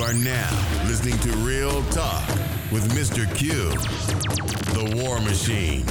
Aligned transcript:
You 0.00 0.06
are 0.06 0.14
now 0.14 0.82
listening 0.86 1.18
to 1.18 1.30
Real 1.40 1.82
Talk 1.90 2.26
with 2.72 2.90
Mr. 2.94 3.26
Q, 3.36 3.52
the 4.72 5.04
War 5.04 5.20
Machine. 5.20 5.84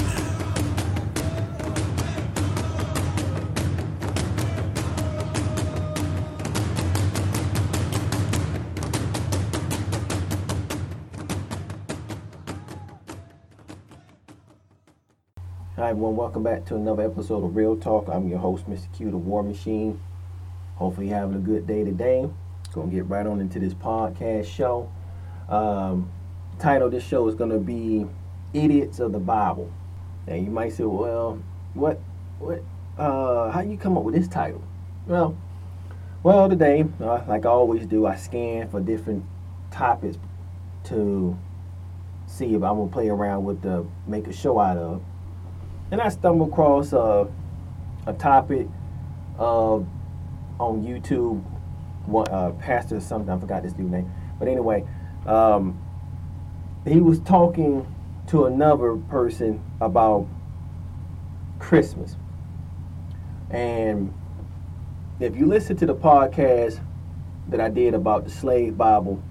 Hi 15.76 15.91
everyone, 15.91 16.16
welcome 16.16 16.41
back 16.41 16.66
to 16.66 16.76
another 16.76 17.04
episode 17.04 17.44
of 17.44 17.55
Real 17.55 17.78
Talk. 17.78 18.08
I'm 18.08 18.28
your 18.28 18.40
host, 18.40 18.68
Mr. 18.68 18.91
Q, 18.91 19.12
the 19.12 19.18
War 19.18 19.44
Machine. 19.44 20.02
Hopefully 20.78 21.10
you're 21.10 21.18
having 21.20 21.36
a 21.36 21.40
good 21.40 21.68
day 21.68 21.84
today. 21.84 22.28
Gonna 22.73 22.91
get 22.91 23.08
right 23.08 23.26
on 23.26 23.41
into 23.41 23.59
this 23.59 23.73
podcast 23.73 24.46
show. 24.46 24.91
Um, 25.48 26.12
title 26.59 26.88
of 26.88 26.92
this 26.94 27.04
show 27.04 27.28
is 27.28 27.36
gonna 27.36 27.58
be 27.58 28.05
Idiots 28.54 29.00
of 29.00 29.12
the 29.12 29.20
Bible. 29.20 29.72
Now 30.28 30.36
you 30.36 30.52
might 30.52 30.73
say, 30.73 30.84
well, 30.84 31.42
what, 31.73 32.00
what, 32.38 32.64
uh, 32.98 33.50
how 33.50 33.62
you 33.62 33.78
come 33.78 33.98
up 33.98 34.04
with 34.04 34.16
this 34.16 34.28
title? 34.28 34.64
Well, 35.08 35.36
well 36.22 36.48
today, 36.48 36.86
uh, 37.02 37.23
like 37.28 37.45
I 37.45 37.50
always 37.50 37.86
do, 37.86 38.05
I 38.05 38.16
scan 38.16 38.70
for 38.70 38.80
different 38.80 39.26
topics 39.72 40.17
to 40.86 41.38
see 42.28 42.54
if 42.54 42.64
I'm 42.64 42.78
gonna 42.78 42.88
play 42.92 43.09
around 43.09 43.45
with 43.45 43.62
the 43.62 43.86
make 44.06 44.28
a 44.28 44.34
show 44.34 44.59
out 44.59 44.78
of 44.78 45.02
and 45.92 46.02
I 46.02 46.09
stumbled 46.09 46.50
across 46.50 46.94
uh, 46.94 47.26
a 48.06 48.14
topic 48.14 48.67
uh, 49.40 49.76
on 49.76 50.84
YouTube. 50.84 51.44
One 52.09 52.28
uh, 52.30 52.52
pastor 52.52 53.00
something 53.00 53.30
I 53.30 53.39
forgot 53.39 53.64
this 53.64 53.73
dude's 53.73 53.92
name, 53.92 54.11
but 54.38 54.47
anyway, 54.47 54.86
um, 55.25 55.80
he 56.86 57.02
was 57.02 57.20
talking 57.20 57.86
to 58.28 58.45
another 58.45 58.95
person 58.95 59.64
about 59.81 60.28
Christmas, 61.59 62.16
and 63.50 64.14
if 65.19 65.36
you 65.36 65.45
listen 65.45 65.75
to 65.78 65.86
the 65.86 65.95
podcast 65.95 66.84
that 67.50 67.59
I 67.59 67.69
did 67.69 67.94
about 67.94 68.23
the 68.23 68.30
slave 68.30 68.78
Bible, 68.78 69.22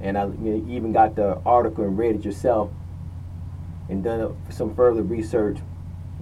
and 0.00 0.16
I 0.16 0.26
even 0.42 0.92
got 0.92 1.16
the 1.16 1.40
article 1.44 1.84
and 1.84 1.98
read 1.98 2.16
it 2.16 2.24
yourself, 2.24 2.70
and 3.88 4.02
done 4.02 4.36
some 4.50 4.74
further 4.74 5.02
research 5.02 5.58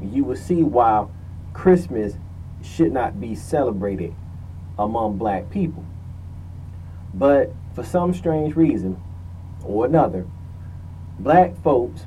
you 0.02 0.24
will 0.24 0.36
see 0.36 0.62
why 0.62 1.06
Christmas 1.52 2.14
should 2.62 2.92
not 2.92 3.20
be 3.20 3.34
celebrated 3.34 4.14
among 4.80 5.18
black 5.18 5.50
people. 5.50 5.84
But 7.12 7.52
for 7.74 7.84
some 7.84 8.14
strange 8.14 8.56
reason 8.56 9.00
or 9.64 9.86
another, 9.86 10.26
black 11.18 11.56
folks 11.62 12.06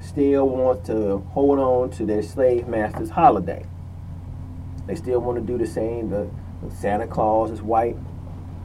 still 0.00 0.48
want 0.48 0.84
to 0.86 1.18
hold 1.32 1.58
on 1.58 1.90
to 1.90 2.06
their 2.06 2.22
slave 2.22 2.66
master's 2.66 3.10
holiday. 3.10 3.64
They 4.86 4.94
still 4.94 5.20
want 5.20 5.38
to 5.38 5.44
do 5.44 5.58
the 5.58 5.66
same. 5.66 6.10
The, 6.10 6.28
Santa 6.74 7.06
Claus 7.06 7.52
is 7.52 7.62
white. 7.62 7.96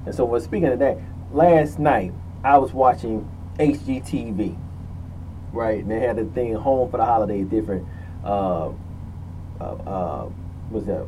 And 0.08 0.16
so, 0.16 0.25
well, 0.25 0.41
speaking 0.41 0.69
of 0.69 0.80
that, 0.80 0.97
last 1.31 1.78
night 1.78 2.11
I 2.44 2.58
was 2.58 2.73
watching 2.73 3.30
HGTV 3.59 4.58
right? 5.53 5.80
And 5.80 5.89
they 5.89 6.00
had 6.00 6.17
the 6.17 6.25
thing 6.25 6.53
home 6.56 6.89
for 6.89 6.97
the 6.97 7.06
holidays 7.06 7.45
different. 7.47 7.88
Uh, 8.23 8.72
uh, 9.61 9.64
uh, 9.64 10.30
was 10.72 10.86
that 10.86 11.06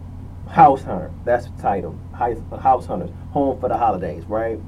House 0.49 0.83
Hunter? 0.83 1.11
That's 1.23 1.47
the 1.47 1.61
title. 1.61 1.97
House 2.13 2.85
Hunters, 2.85 3.11
home 3.31 3.59
for 3.59 3.69
the 3.69 3.77
holidays, 3.77 4.23
right? 4.25 4.59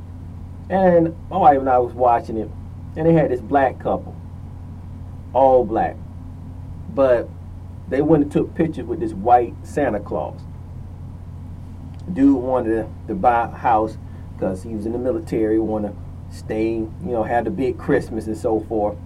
And 0.69 1.15
my 1.29 1.37
wife 1.37 1.59
and 1.59 1.69
I 1.69 1.77
was 1.79 1.93
watching 1.93 2.37
it, 2.37 2.49
and 2.95 3.07
they 3.07 3.13
had 3.13 3.31
this 3.31 3.39
black 3.39 3.79
couple, 3.79 4.15
all 5.33 5.63
black, 5.63 5.95
but 6.93 7.29
they 7.87 8.01
went 8.01 8.23
and 8.23 8.31
took 8.31 8.53
pictures 8.53 8.85
with 8.85 8.99
this 8.99 9.13
white 9.13 9.53
Santa 9.63 9.99
Claus. 9.99 10.41
Dude 12.11 12.41
wanted 12.41 12.69
to, 12.69 12.89
to 13.07 13.15
buy 13.15 13.45
a 13.45 13.55
house 13.55 13.97
because 14.33 14.63
he 14.63 14.73
was 14.73 14.85
in 14.85 14.91
the 14.91 14.97
military, 14.97 15.59
wanted 15.59 15.89
to 15.89 16.35
stay, 16.35 16.73
you 16.73 16.89
know, 17.01 17.23
have 17.23 17.45
the 17.45 17.51
big 17.51 17.77
Christmas 17.77 18.27
and 18.27 18.37
so 18.37 18.59
forth. 18.61 18.97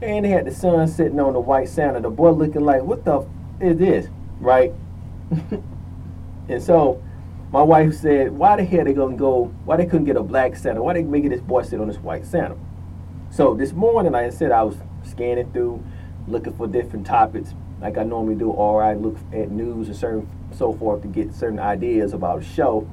And 0.00 0.24
they 0.24 0.28
had 0.28 0.44
the 0.46 0.54
son 0.54 0.86
sitting 0.86 1.18
on 1.18 1.32
the 1.32 1.40
white 1.40 1.68
Santa. 1.68 2.00
The 2.00 2.10
boy 2.10 2.30
looking 2.30 2.64
like, 2.64 2.82
what 2.82 3.04
the 3.04 3.20
f- 3.20 3.26
is 3.60 3.78
this? 3.78 4.08
Right? 4.40 4.72
and 6.48 6.62
so 6.62 7.02
my 7.50 7.62
wife 7.62 7.94
said, 7.94 8.30
why 8.30 8.56
the 8.56 8.64
hell 8.64 8.80
are 8.80 8.84
they 8.84 8.92
gonna 8.92 9.16
go, 9.16 9.46
why 9.64 9.76
they 9.76 9.86
couldn't 9.86 10.04
get 10.04 10.16
a 10.16 10.22
black 10.22 10.54
Santa? 10.56 10.82
Why 10.82 10.92
they 10.94 11.02
making 11.02 11.30
this 11.30 11.40
boy 11.40 11.62
sit 11.62 11.80
on 11.80 11.88
this 11.88 11.96
white 11.98 12.26
Santa? 12.26 12.56
So 13.30 13.54
this 13.54 13.72
morning, 13.72 14.12
like 14.12 14.26
I 14.26 14.30
said, 14.30 14.52
I 14.52 14.62
was 14.62 14.76
scanning 15.02 15.50
through, 15.52 15.82
looking 16.26 16.52
for 16.54 16.66
different 16.66 17.06
topics, 17.06 17.54
like 17.80 17.96
I 17.96 18.02
normally 18.02 18.34
do, 18.34 18.50
or 18.50 18.82
I 18.82 18.94
look 18.94 19.16
at 19.32 19.50
news 19.50 19.88
and 19.88 19.96
certain 19.96 20.28
so 20.56 20.72
forth 20.72 21.02
to 21.02 21.08
get 21.08 21.34
certain 21.34 21.58
ideas 21.58 22.12
about 22.12 22.40
a 22.40 22.44
show. 22.44 22.88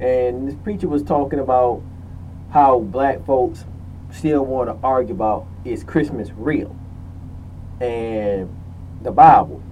And 0.00 0.48
this 0.48 0.56
preacher 0.62 0.88
was 0.88 1.02
talking 1.02 1.38
about 1.38 1.82
how 2.50 2.80
black 2.80 3.24
folks 3.24 3.64
still 4.10 4.44
want 4.44 4.68
to 4.68 4.86
argue 4.86 5.14
about 5.14 5.46
is 5.64 5.84
Christmas 5.84 6.30
real 6.36 6.76
and 7.80 8.48
the 9.02 9.10
Bible. 9.10 9.62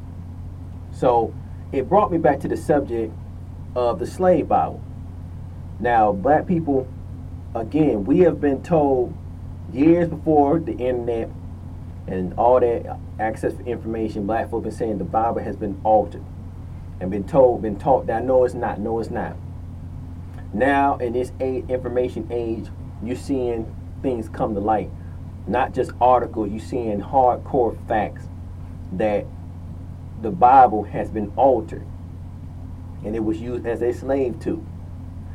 So 0.92 1.34
it 1.72 1.88
brought 1.88 2.10
me 2.10 2.18
back 2.18 2.40
to 2.40 2.48
the 2.48 2.56
subject 2.56 3.12
of 3.74 3.98
the 3.98 4.06
slave 4.06 4.48
Bible. 4.48 4.82
Now, 5.78 6.12
black 6.12 6.46
people, 6.46 6.88
again, 7.54 8.04
we 8.04 8.20
have 8.20 8.40
been 8.40 8.62
told 8.62 9.14
years 9.72 10.08
before 10.08 10.58
the 10.58 10.72
internet 10.72 11.30
and 12.06 12.34
all 12.34 12.60
that 12.60 12.98
access 13.18 13.54
for 13.54 13.62
information, 13.62 14.26
black 14.26 14.50
folk 14.50 14.64
been 14.64 14.72
saying 14.72 14.98
the 14.98 15.04
Bible 15.04 15.40
has 15.40 15.56
been 15.56 15.80
altered 15.84 16.24
and 17.00 17.10
been 17.10 17.24
told, 17.24 17.62
been 17.62 17.78
taught 17.78 18.06
that 18.06 18.24
no, 18.24 18.44
it's 18.44 18.54
not, 18.54 18.78
no, 18.80 18.98
it's 18.98 19.10
not. 19.10 19.36
Now, 20.52 20.96
in 20.96 21.12
this 21.12 21.32
age, 21.40 21.64
information 21.68 22.26
age, 22.30 22.66
you're 23.02 23.16
seeing 23.16 23.74
things 24.02 24.28
come 24.28 24.54
to 24.54 24.60
light. 24.60 24.90
Not 25.46 25.72
just 25.72 25.92
articles, 26.00 26.50
you're 26.50 26.60
seeing 26.60 27.00
hardcore 27.00 27.76
facts 27.88 28.24
that 28.92 29.26
the 30.20 30.30
Bible 30.30 30.82
has 30.82 31.10
been 31.10 31.32
altered 31.36 31.86
and 33.04 33.14
it 33.16 33.24
was 33.24 33.40
used 33.40 33.66
as 33.66 33.82
a 33.82 33.92
slave 33.92 34.38
to. 34.40 34.64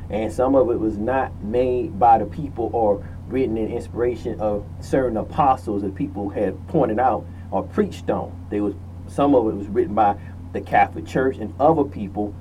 And 0.10 0.32
some 0.32 0.56
of 0.56 0.70
it 0.70 0.80
was 0.80 0.98
not 0.98 1.44
made 1.44 2.00
by 2.00 2.20
the 2.20 2.26
people 2.26 2.70
or 2.74 3.08
written 3.28 3.58
in 3.58 3.72
inspiration 3.72 4.40
of 4.40 4.66
certain 4.80 5.18
apostles 5.18 5.82
that 5.82 5.96
people 5.96 6.30
had 6.30 6.68
pointed 6.68 7.00
out 7.00 7.26
or 7.52 7.64
preached 7.64 8.10
on. 8.10 8.48
There 8.50 8.64
was 8.64 8.76
some 9.08 9.36
of 9.36 9.48
it 9.48 9.56
was 9.56 9.68
written 9.68 9.96
by 9.96 10.16
the 10.54 10.62
Catholic 10.62 11.06
Church 11.06 11.38
and 11.38 11.54
other 11.60 11.84
people 11.84 12.34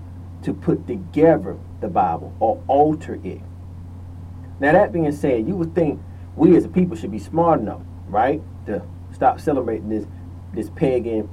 to 0.43 0.53
put 0.53 0.87
together 0.87 1.57
the 1.81 1.89
Bible 1.89 2.35
or 2.39 2.63
alter 2.69 3.19
it. 3.25 3.41
Now 4.61 4.73
that 4.73 4.93
being 4.93 5.11
said, 5.13 5.49
you 5.49 5.57
would 5.57 5.75
think 5.75 6.01
we 6.37 6.57
as 6.57 6.65
a 6.65 6.69
people 6.69 6.97
should 6.97 7.11
be 7.11 7.19
smart 7.19 7.61
enough, 7.61 7.81
right, 8.09 8.43
to 8.67 8.83
stop 9.13 9.41
celebrating 9.41 9.89
this 9.89 10.07
this 10.53 10.71
pagan, 10.71 11.29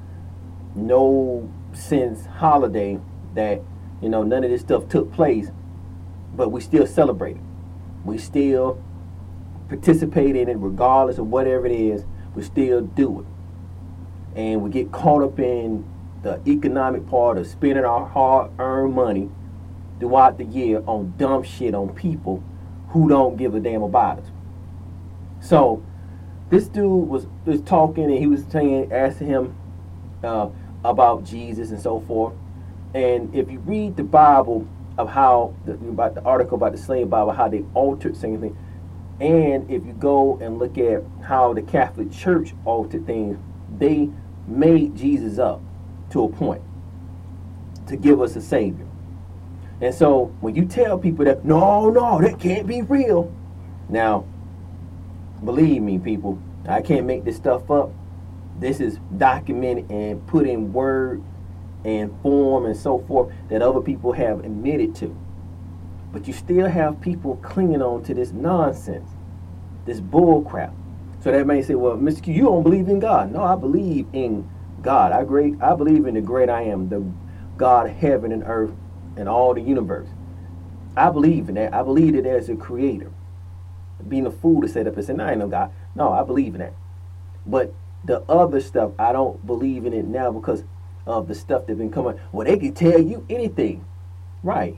no 0.75 1.47
sense 1.73 2.25
holiday 2.25 2.99
that 3.35 3.61
you 4.01 4.09
know 4.09 4.23
none 4.23 4.43
of 4.43 4.49
this 4.49 4.61
stuff 4.61 4.87
took 4.89 5.11
place, 5.13 5.51
but 6.35 6.49
we 6.49 6.61
still 6.61 6.87
celebrate 6.87 7.37
it. 7.37 7.43
We 8.03 8.17
still 8.17 8.81
participate 9.69 10.35
in 10.35 10.49
it, 10.49 10.57
regardless 10.57 11.17
of 11.17 11.27
whatever 11.27 11.65
it 11.65 11.71
is. 11.71 12.03
We 12.35 12.43
still 12.43 12.81
do 12.81 13.19
it, 13.21 14.39
and 14.39 14.61
we 14.61 14.69
get 14.69 14.91
caught 14.91 15.23
up 15.23 15.39
in 15.39 15.85
the 16.23 16.41
economic 16.47 17.07
part 17.07 17.37
of 17.37 17.47
spending 17.47 17.83
our 17.83 18.07
hard-earned 18.07 18.93
money 18.93 19.29
throughout 19.99 20.37
the 20.37 20.45
year 20.45 20.83
on 20.87 21.13
dumb 21.17 21.43
shit 21.43 21.75
on 21.75 21.89
people 21.93 22.43
who 22.89 23.07
don't 23.07 23.37
give 23.37 23.55
a 23.55 23.59
damn 23.59 23.83
about 23.83 24.19
us. 24.19 24.25
So 25.41 25.83
this 26.49 26.67
dude 26.67 27.07
was 27.07 27.27
was 27.45 27.61
talking 27.61 28.05
and 28.05 28.17
he 28.17 28.27
was 28.27 28.43
saying, 28.49 28.91
asking 28.91 29.27
him 29.27 29.55
uh, 30.23 30.49
about 30.83 31.23
Jesus 31.23 31.71
and 31.71 31.81
so 31.81 31.99
forth. 32.01 32.33
And 32.93 33.33
if 33.35 33.51
you 33.51 33.59
read 33.59 33.97
the 33.97 34.03
Bible 34.03 34.67
of 34.97 35.09
how 35.09 35.55
the, 35.65 35.73
about 35.73 36.15
the 36.15 36.23
article 36.23 36.57
about 36.57 36.73
the 36.73 36.77
slave 36.77 37.09
Bible, 37.09 37.31
how 37.31 37.47
they 37.47 37.63
altered 37.73 38.17
things, 38.17 38.55
and 39.19 39.69
if 39.69 39.85
you 39.85 39.93
go 39.93 40.39
and 40.41 40.59
look 40.59 40.77
at 40.77 41.03
how 41.23 41.53
the 41.53 41.61
Catholic 41.61 42.11
Church 42.11 42.53
altered 42.65 43.05
things, 43.05 43.37
they 43.77 44.09
made 44.47 44.95
Jesus 44.95 45.39
up 45.39 45.61
to 46.11 46.23
a 46.23 46.29
point 46.29 46.61
to 47.87 47.95
give 47.95 48.21
us 48.21 48.35
a 48.35 48.41
savior. 48.41 48.87
And 49.81 49.93
so 49.93 50.25
when 50.41 50.55
you 50.55 50.65
tell 50.65 50.97
people 50.97 51.25
that 51.25 51.45
no, 51.45 51.89
no, 51.89 52.21
that 52.21 52.39
can't 52.39 52.67
be 52.67 52.81
real, 52.81 53.33
now 53.89 54.25
Believe 55.43 55.81
me, 55.81 55.97
people, 55.97 56.39
I 56.67 56.81
can't 56.81 57.05
make 57.07 57.23
this 57.23 57.35
stuff 57.37 57.71
up. 57.71 57.91
This 58.59 58.79
is 58.79 58.99
documented 59.17 59.89
and 59.89 60.25
put 60.27 60.47
in 60.47 60.71
word 60.71 61.23
and 61.83 62.11
form 62.21 62.65
and 62.65 62.75
so 62.77 62.99
forth 63.07 63.33
that 63.49 63.61
other 63.61 63.81
people 63.81 64.11
have 64.13 64.43
admitted 64.43 64.95
to. 64.95 65.15
But 66.11 66.27
you 66.27 66.33
still 66.33 66.67
have 66.67 67.01
people 67.01 67.37
clinging 67.37 67.81
on 67.81 68.03
to 68.03 68.13
this 68.13 68.31
nonsense, 68.31 69.09
this 69.85 69.99
bull 69.99 70.43
crap. 70.43 70.73
So 71.23 71.31
that 71.31 71.47
may 71.47 71.61
say, 71.61 71.75
well, 71.75 71.95
Mr. 71.95 72.23
Q, 72.23 72.33
you 72.33 72.43
don't 72.43 72.63
believe 72.63 72.89
in 72.89 72.99
God. 72.99 73.31
No, 73.31 73.43
I 73.43 73.55
believe 73.55 74.07
in 74.13 74.49
God. 74.81 75.11
I 75.11 75.23
great 75.23 75.61
I 75.61 75.75
believe 75.75 76.07
in 76.07 76.15
the 76.15 76.21
great 76.21 76.49
I 76.49 76.63
am, 76.63 76.89
the 76.89 77.05
God 77.57 77.87
of 77.87 77.95
heaven 77.95 78.31
and 78.31 78.43
earth 78.45 78.73
and 79.15 79.29
all 79.29 79.53
the 79.53 79.61
universe. 79.61 80.09
I 80.97 81.09
believe 81.09 81.47
in 81.47 81.55
that. 81.55 81.73
I 81.73 81.83
believe 81.83 82.13
that 82.13 82.23
there's 82.23 82.49
a 82.49 82.55
creator. 82.55 83.11
Being 84.07 84.25
a 84.25 84.31
fool 84.31 84.61
to 84.61 84.67
set 84.67 84.87
up 84.87 84.97
and 84.97 85.05
say, 85.05 85.13
no, 85.13 85.25
I 85.25 85.31
ain't 85.31 85.39
no 85.39 85.47
God. 85.47 85.71
No, 85.95 86.11
I 86.11 86.23
believe 86.23 86.55
in 86.55 86.59
that. 86.61 86.73
But 87.45 87.73
the 88.03 88.21
other 88.21 88.59
stuff, 88.59 88.91
I 88.97 89.11
don't 89.13 89.45
believe 89.45 89.85
in 89.85 89.93
it 89.93 90.05
now 90.05 90.31
because 90.31 90.63
of 91.05 91.27
the 91.27 91.35
stuff 91.35 91.67
that's 91.67 91.77
been 91.77 91.91
coming. 91.91 92.19
Well, 92.31 92.45
they 92.45 92.57
can 92.57 92.73
tell 92.73 93.01
you 93.01 93.25
anything. 93.29 93.85
Right. 94.43 94.77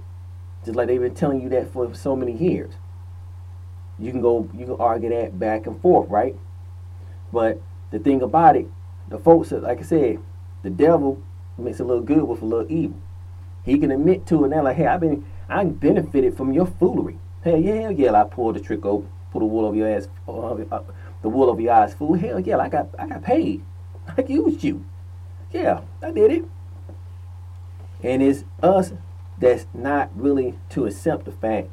Just 0.65 0.75
like 0.75 0.87
they've 0.87 1.01
been 1.01 1.15
telling 1.15 1.41
you 1.41 1.49
that 1.49 1.71
for 1.71 1.93
so 1.93 2.15
many 2.15 2.33
years. 2.33 2.73
You 3.99 4.11
can 4.11 4.21
go, 4.21 4.49
you 4.57 4.65
can 4.65 4.75
argue 4.79 5.09
that 5.09 5.37
back 5.37 5.67
and 5.67 5.79
forth, 5.81 6.09
right? 6.09 6.35
But 7.31 7.61
the 7.91 7.99
thing 7.99 8.21
about 8.21 8.55
it, 8.55 8.67
the 9.09 9.19
folks, 9.19 9.51
like 9.51 9.79
I 9.79 9.83
said, 9.83 10.19
the 10.63 10.69
devil 10.69 11.21
makes 11.57 11.79
a 11.79 11.83
little 11.83 12.03
good 12.03 12.23
with 12.23 12.41
a 12.41 12.45
little 12.45 12.71
evil. 12.71 12.97
He 13.63 13.77
can 13.77 13.91
admit 13.91 14.25
to 14.27 14.45
it 14.45 14.49
now, 14.49 14.63
like, 14.63 14.77
hey, 14.77 14.87
I've 14.87 14.99
been, 14.99 15.25
I 15.47 15.63
benefited 15.65 16.35
from 16.35 16.53
your 16.53 16.65
foolery. 16.65 17.19
Hell 17.43 17.57
yeah, 17.57 17.75
hell 17.75 17.91
yeah, 17.91 18.13
I 18.13 18.23
pulled 18.23 18.55
the 18.55 18.59
trick 18.59 18.85
over, 18.85 19.07
pull 19.31 19.39
the 19.41 19.45
wool 19.45 19.65
over 19.65 19.75
your 19.75 19.89
ass, 19.89 20.07
uh, 20.27 20.31
uh, 20.31 20.83
the 21.21 21.29
wool 21.29 21.49
over 21.49 21.61
your 21.61 21.73
eyes, 21.73 21.93
fool. 21.93 22.13
Hell 22.13 22.39
yeah, 22.39 22.57
I 22.57 22.69
got, 22.69 22.87
I 22.97 23.07
got 23.07 23.23
paid. 23.23 23.63
I 24.17 24.21
used 24.21 24.63
you. 24.63 24.83
Yeah, 25.53 25.81
I 26.01 26.11
did 26.11 26.31
it. 26.31 26.45
And 28.01 28.21
it's 28.21 28.43
us 28.61 28.91
that's 29.39 29.67
not 29.73 30.09
really 30.15 30.55
to 30.71 30.85
accept 30.85 31.25
the 31.25 31.31
fact 31.31 31.69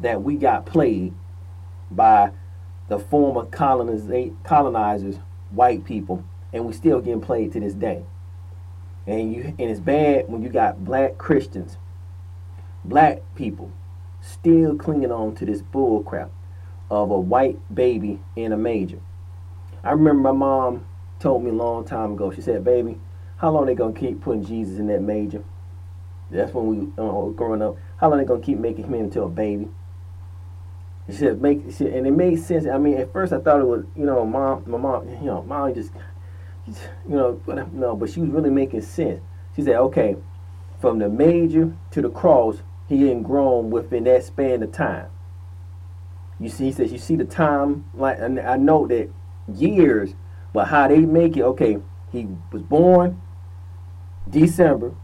that 0.00 0.22
we 0.22 0.36
got 0.36 0.64
played 0.64 1.12
by 1.90 2.30
the 2.88 2.98
former 2.98 3.44
colonizers, 3.44 5.18
white 5.50 5.84
people, 5.84 6.24
and 6.52 6.64
we 6.64 6.72
still 6.72 7.00
getting 7.00 7.20
played 7.20 7.52
to 7.52 7.60
this 7.60 7.74
day. 7.74 8.04
And 9.06 9.34
you 9.34 9.42
and 9.42 9.60
it's 9.60 9.80
bad 9.80 10.28
when 10.28 10.42
you 10.42 10.48
got 10.48 10.84
black 10.84 11.18
Christians, 11.18 11.76
black 12.84 13.20
people, 13.34 13.72
still 14.20 14.76
clinging 14.76 15.10
on 15.10 15.34
to 15.36 15.44
this 15.44 15.60
bull 15.60 16.04
crap 16.04 16.30
of 16.88 17.10
a 17.10 17.18
white 17.18 17.58
baby 17.74 18.20
in 18.36 18.52
a 18.52 18.56
manger. 18.56 19.00
I 19.82 19.90
remember 19.90 20.32
my 20.32 20.32
mom 20.32 20.86
told 21.22 21.44
me 21.44 21.50
a 21.50 21.54
long 21.54 21.84
time 21.84 22.12
ago. 22.12 22.30
She 22.30 22.40
said, 22.42 22.64
"Baby, 22.64 22.98
how 23.36 23.50
long 23.50 23.66
they 23.66 23.74
gonna 23.74 23.92
keep 23.92 24.20
putting 24.20 24.44
Jesus 24.44 24.78
in 24.78 24.88
that 24.88 25.02
major? 25.02 25.42
That's 26.30 26.52
when 26.52 26.66
we 26.66 26.78
uh, 27.02 27.26
growing 27.30 27.62
up. 27.62 27.76
How 27.96 28.08
long 28.08 28.18
they 28.18 28.24
gonna 28.24 28.40
keep 28.40 28.58
making 28.58 28.86
him 28.86 28.94
into 28.94 29.22
a 29.22 29.28
baby? 29.28 29.68
She 31.06 31.14
said, 31.14 31.40
"Make," 31.40 31.62
she, 31.76 31.86
and 31.86 32.06
it 32.06 32.12
made 32.12 32.36
sense. 32.36 32.66
I 32.66 32.78
mean, 32.78 32.98
at 32.98 33.12
first 33.12 33.32
I 33.32 33.38
thought 33.38 33.60
it 33.60 33.66
was, 33.66 33.84
you 33.96 34.04
know, 34.04 34.24
mom, 34.24 34.64
my 34.66 34.78
mom, 34.78 35.08
you 35.08 35.26
know, 35.26 35.42
mom 35.42 35.74
just 35.74 35.92
you 36.66 36.74
know, 37.16 37.40
but 37.44 37.72
no, 37.72 37.96
but 37.96 38.10
she 38.10 38.20
was 38.20 38.30
really 38.30 38.50
making 38.50 38.82
sense. 38.82 39.20
She 39.56 39.62
said, 39.62 39.76
okay, 39.76 40.16
from 40.80 40.98
the 40.98 41.08
major 41.08 41.72
to 41.90 42.02
the 42.02 42.10
cross, 42.10 42.62
he 42.88 43.10
ain't 43.10 43.24
grown 43.24 43.70
within 43.70 44.04
that 44.04 44.24
span 44.24 44.62
of 44.62 44.72
time. 44.72 45.08
You 46.38 46.48
see, 46.48 46.66
he 46.66 46.72
says, 46.72 46.92
you 46.92 46.98
see 46.98 47.16
the 47.16 47.24
time, 47.24 47.84
like, 47.94 48.18
and 48.18 48.40
I 48.40 48.56
know 48.56 48.86
that 48.86 49.10
years, 49.52 50.14
but 50.52 50.68
how 50.68 50.88
they 50.88 51.00
make 51.00 51.36
it, 51.36 51.42
okay, 51.42 51.78
he 52.10 52.28
was 52.52 52.62
born 52.62 53.20
December, 54.28 54.94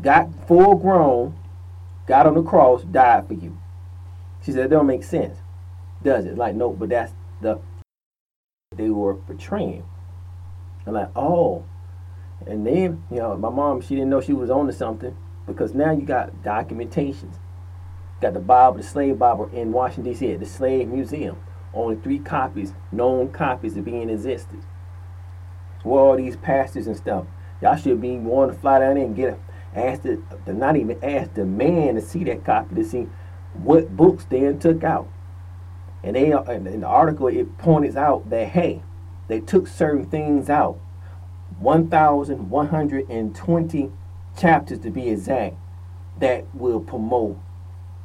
got 0.00 0.28
full 0.46 0.76
grown, 0.76 1.38
got 2.06 2.26
on 2.26 2.34
the 2.34 2.42
cross, 2.42 2.82
died 2.84 3.26
for 3.26 3.34
you. 3.34 3.58
She 4.44 4.52
said, 4.52 4.64
that 4.64 4.70
don't 4.70 4.86
make 4.86 5.02
sense, 5.02 5.38
does 6.02 6.24
it? 6.24 6.36
Like, 6.36 6.54
no, 6.54 6.70
but 6.70 6.88
that's 6.88 7.12
the 7.40 7.60
they 8.76 8.90
were 8.90 9.14
portraying. 9.14 9.84
I'm 10.86 10.92
like, 10.92 11.10
oh. 11.16 11.64
And 12.46 12.66
then, 12.66 13.04
you 13.10 13.16
know, 13.16 13.36
my 13.36 13.48
mom, 13.48 13.80
she 13.80 13.94
didn't 13.94 14.10
know 14.10 14.20
she 14.20 14.32
was 14.32 14.50
on 14.50 14.66
to 14.66 14.72
something 14.72 15.16
because 15.46 15.74
now 15.74 15.92
you 15.92 16.02
got 16.02 16.42
documentations. 16.42 17.36
Got 18.20 18.34
the 18.34 18.40
Bible, 18.40 18.78
the 18.78 18.82
slave 18.82 19.18
Bible 19.18 19.50
in 19.52 19.72
Washington, 19.72 20.12
D.C. 20.12 20.32
at 20.32 20.40
the 20.40 20.46
Slave 20.46 20.88
Museum. 20.88 21.38
Only 21.74 21.96
three 21.96 22.18
copies, 22.18 22.72
known 22.92 23.30
copies 23.30 23.76
of 23.76 23.84
being 23.84 24.08
existed. 24.08 24.62
Where 25.86 26.02
all 26.02 26.16
these 26.16 26.36
pastors 26.36 26.86
and 26.86 26.96
stuff. 26.96 27.26
Y'all 27.62 27.76
should 27.76 28.00
be 28.00 28.16
wanting 28.16 28.54
to 28.54 28.60
fly 28.60 28.80
down 28.80 28.96
there 28.96 29.04
and 29.04 29.16
get 29.16 29.34
a, 29.34 29.38
ask 29.78 30.02
the, 30.02 30.20
the, 30.44 30.52
not 30.52 30.76
even 30.76 31.02
ask 31.02 31.32
the 31.34 31.44
man 31.44 31.94
to 31.94 32.00
see 32.00 32.24
that 32.24 32.44
copy 32.44 32.74
to 32.74 32.84
see 32.84 33.06
what 33.54 33.96
books 33.96 34.24
they 34.24 34.52
took 34.54 34.82
out. 34.84 35.08
And 36.02 36.16
they 36.16 36.32
uh, 36.32 36.42
and 36.42 36.66
in 36.66 36.80
the 36.80 36.86
article 36.86 37.28
it 37.28 37.56
points 37.58 37.96
out 37.96 38.28
that 38.30 38.48
hey, 38.48 38.82
they 39.28 39.40
took 39.40 39.66
certain 39.66 40.06
things 40.06 40.48
out. 40.50 40.78
1,120 41.58 43.92
chapters 44.36 44.78
to 44.80 44.90
be 44.90 45.08
exact 45.08 45.56
that 46.18 46.44
will 46.54 46.80
promote, 46.80 47.38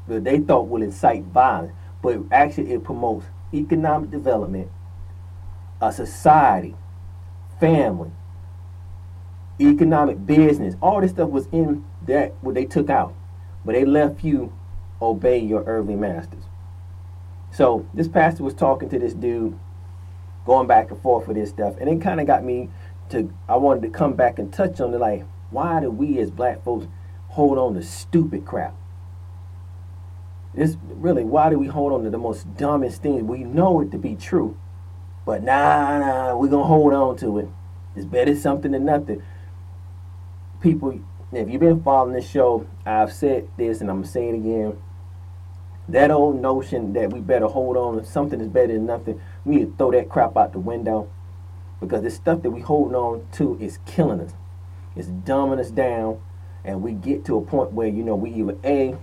that 0.07 0.23
they 0.23 0.39
thought 0.39 0.67
will 0.67 0.81
incite 0.81 1.23
violence, 1.25 1.73
but 2.01 2.19
actually 2.31 2.71
it 2.71 2.83
promotes 2.83 3.25
economic 3.53 4.09
development, 4.09 4.71
a 5.81 5.91
society, 5.91 6.75
family, 7.61 8.11
economic 9.61 10.25
business. 10.25 10.75
All 10.81 10.99
this 10.99 11.11
stuff 11.11 11.29
was 11.29 11.47
in 11.53 11.85
that 12.07 12.33
what 12.41 12.55
they 12.55 12.65
took 12.65 12.89
out, 12.89 13.13
but 13.63 13.71
they 13.73 13.85
left 13.85 14.23
you 14.23 14.51
obey 15.01 15.39
your 15.39 15.63
earthly 15.63 15.95
masters. 15.95 16.43
So 17.51 17.87
this 17.93 18.07
pastor 18.07 18.43
was 18.43 18.53
talking 18.53 18.89
to 18.89 18.99
this 18.99 19.13
dude 19.13 19.57
going 20.45 20.67
back 20.67 20.91
and 20.91 21.01
forth 21.01 21.27
with 21.27 21.37
this 21.37 21.49
stuff. 21.49 21.75
And 21.79 21.89
it 21.89 22.01
kind 22.01 22.19
of 22.19 22.27
got 22.27 22.43
me 22.43 22.69
to, 23.09 23.31
I 23.47 23.57
wanted 23.57 23.83
to 23.83 23.89
come 23.89 24.13
back 24.13 24.39
and 24.39 24.51
touch 24.51 24.79
on 24.81 24.93
it 24.93 24.97
like, 24.97 25.25
why 25.49 25.79
do 25.79 25.91
we 25.91 26.19
as 26.19 26.31
black 26.31 26.63
folks 26.63 26.87
hold 27.29 27.57
on 27.57 27.75
to 27.75 27.83
stupid 27.83 28.45
crap? 28.45 28.75
It's 30.53 30.77
really, 30.81 31.23
why 31.23 31.49
do 31.49 31.57
we 31.57 31.67
hold 31.67 31.93
on 31.93 32.03
to 32.03 32.09
the 32.09 32.17
most 32.17 32.57
dumbest 32.57 33.01
things? 33.01 33.23
We 33.23 33.43
know 33.43 33.81
it 33.81 33.91
to 33.91 33.97
be 33.97 34.15
true, 34.15 34.57
but 35.25 35.43
nah, 35.43 35.99
nah, 35.99 36.35
we're 36.35 36.49
to 36.49 36.63
hold 36.63 36.93
on 36.93 37.17
to 37.17 37.39
it. 37.39 37.49
It's 37.95 38.05
better 38.05 38.35
something 38.35 38.71
than 38.71 38.85
nothing. 38.85 39.21
People, 40.61 40.99
if 41.31 41.49
you've 41.49 41.61
been 41.61 41.83
following 41.83 42.13
this 42.13 42.29
show, 42.29 42.67
I've 42.85 43.11
said 43.11 43.49
this 43.57 43.81
and 43.81 43.89
I'm 43.89 43.97
going 43.97 44.05
to 44.05 44.11
say 44.11 44.29
it 44.29 44.35
again. 44.35 44.77
That 45.89 46.11
old 46.11 46.41
notion 46.41 46.93
that 46.93 47.11
we 47.11 47.19
better 47.19 47.47
hold 47.47 47.75
on 47.75 47.97
to 47.97 48.05
something 48.05 48.39
is 48.39 48.47
better 48.47 48.73
than 48.73 48.85
nothing 48.85 49.19
we 49.43 49.55
need 49.55 49.65
to 49.65 49.77
throw 49.77 49.91
that 49.91 50.09
crap 50.09 50.37
out 50.37 50.53
the 50.53 50.59
window 50.59 51.09
because 51.79 52.03
the 52.03 52.11
stuff 52.11 52.43
that 52.43 52.51
we 52.51 52.61
holding 52.61 52.95
on 52.95 53.27
to 53.33 53.57
is 53.59 53.79
killing 53.85 54.21
us. 54.21 54.33
It's 54.95 55.07
dumbing 55.07 55.59
us 55.59 55.71
down, 55.71 56.21
and 56.63 56.81
we 56.81 56.93
get 56.93 57.25
to 57.25 57.37
a 57.37 57.41
point 57.41 57.71
where 57.71 57.87
you 57.87 58.03
know 58.03 58.15
we 58.15 58.31
either 58.31 58.57
a 58.63 58.95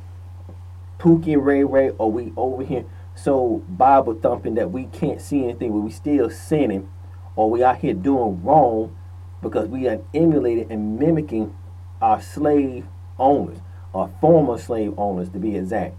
Pookie 0.99 1.35
and 1.35 1.45
Ray 1.45 1.65
Ray, 1.65 1.91
or 1.91 2.11
we 2.11 2.33
over 2.37 2.63
here 2.63 2.85
so 3.23 3.63
Bible 3.69 4.15
thumping 4.15 4.55
that 4.55 4.71
we 4.71 4.87
can't 4.87 5.21
see 5.21 5.45
anything, 5.45 5.73
but 5.73 5.81
we 5.81 5.91
still 5.91 6.31
sinning, 6.31 6.91
or 7.37 7.51
we 7.51 7.63
out 7.63 7.79
here 7.79 7.95
doing 7.95 8.43
wrong 8.43 8.97
because 9.43 9.69
we 9.69 9.89
are 9.89 10.01
emulating 10.15 10.71
and 10.71 10.99
mimicking 10.99 11.57
our 12.01 12.21
slave 12.21 12.87
owners, 13.19 13.59
our 13.95 14.11
former 14.21 14.59
slave 14.59 14.95
owners 14.99 15.31
to 15.31 15.39
be 15.39 15.57
exact, 15.57 15.95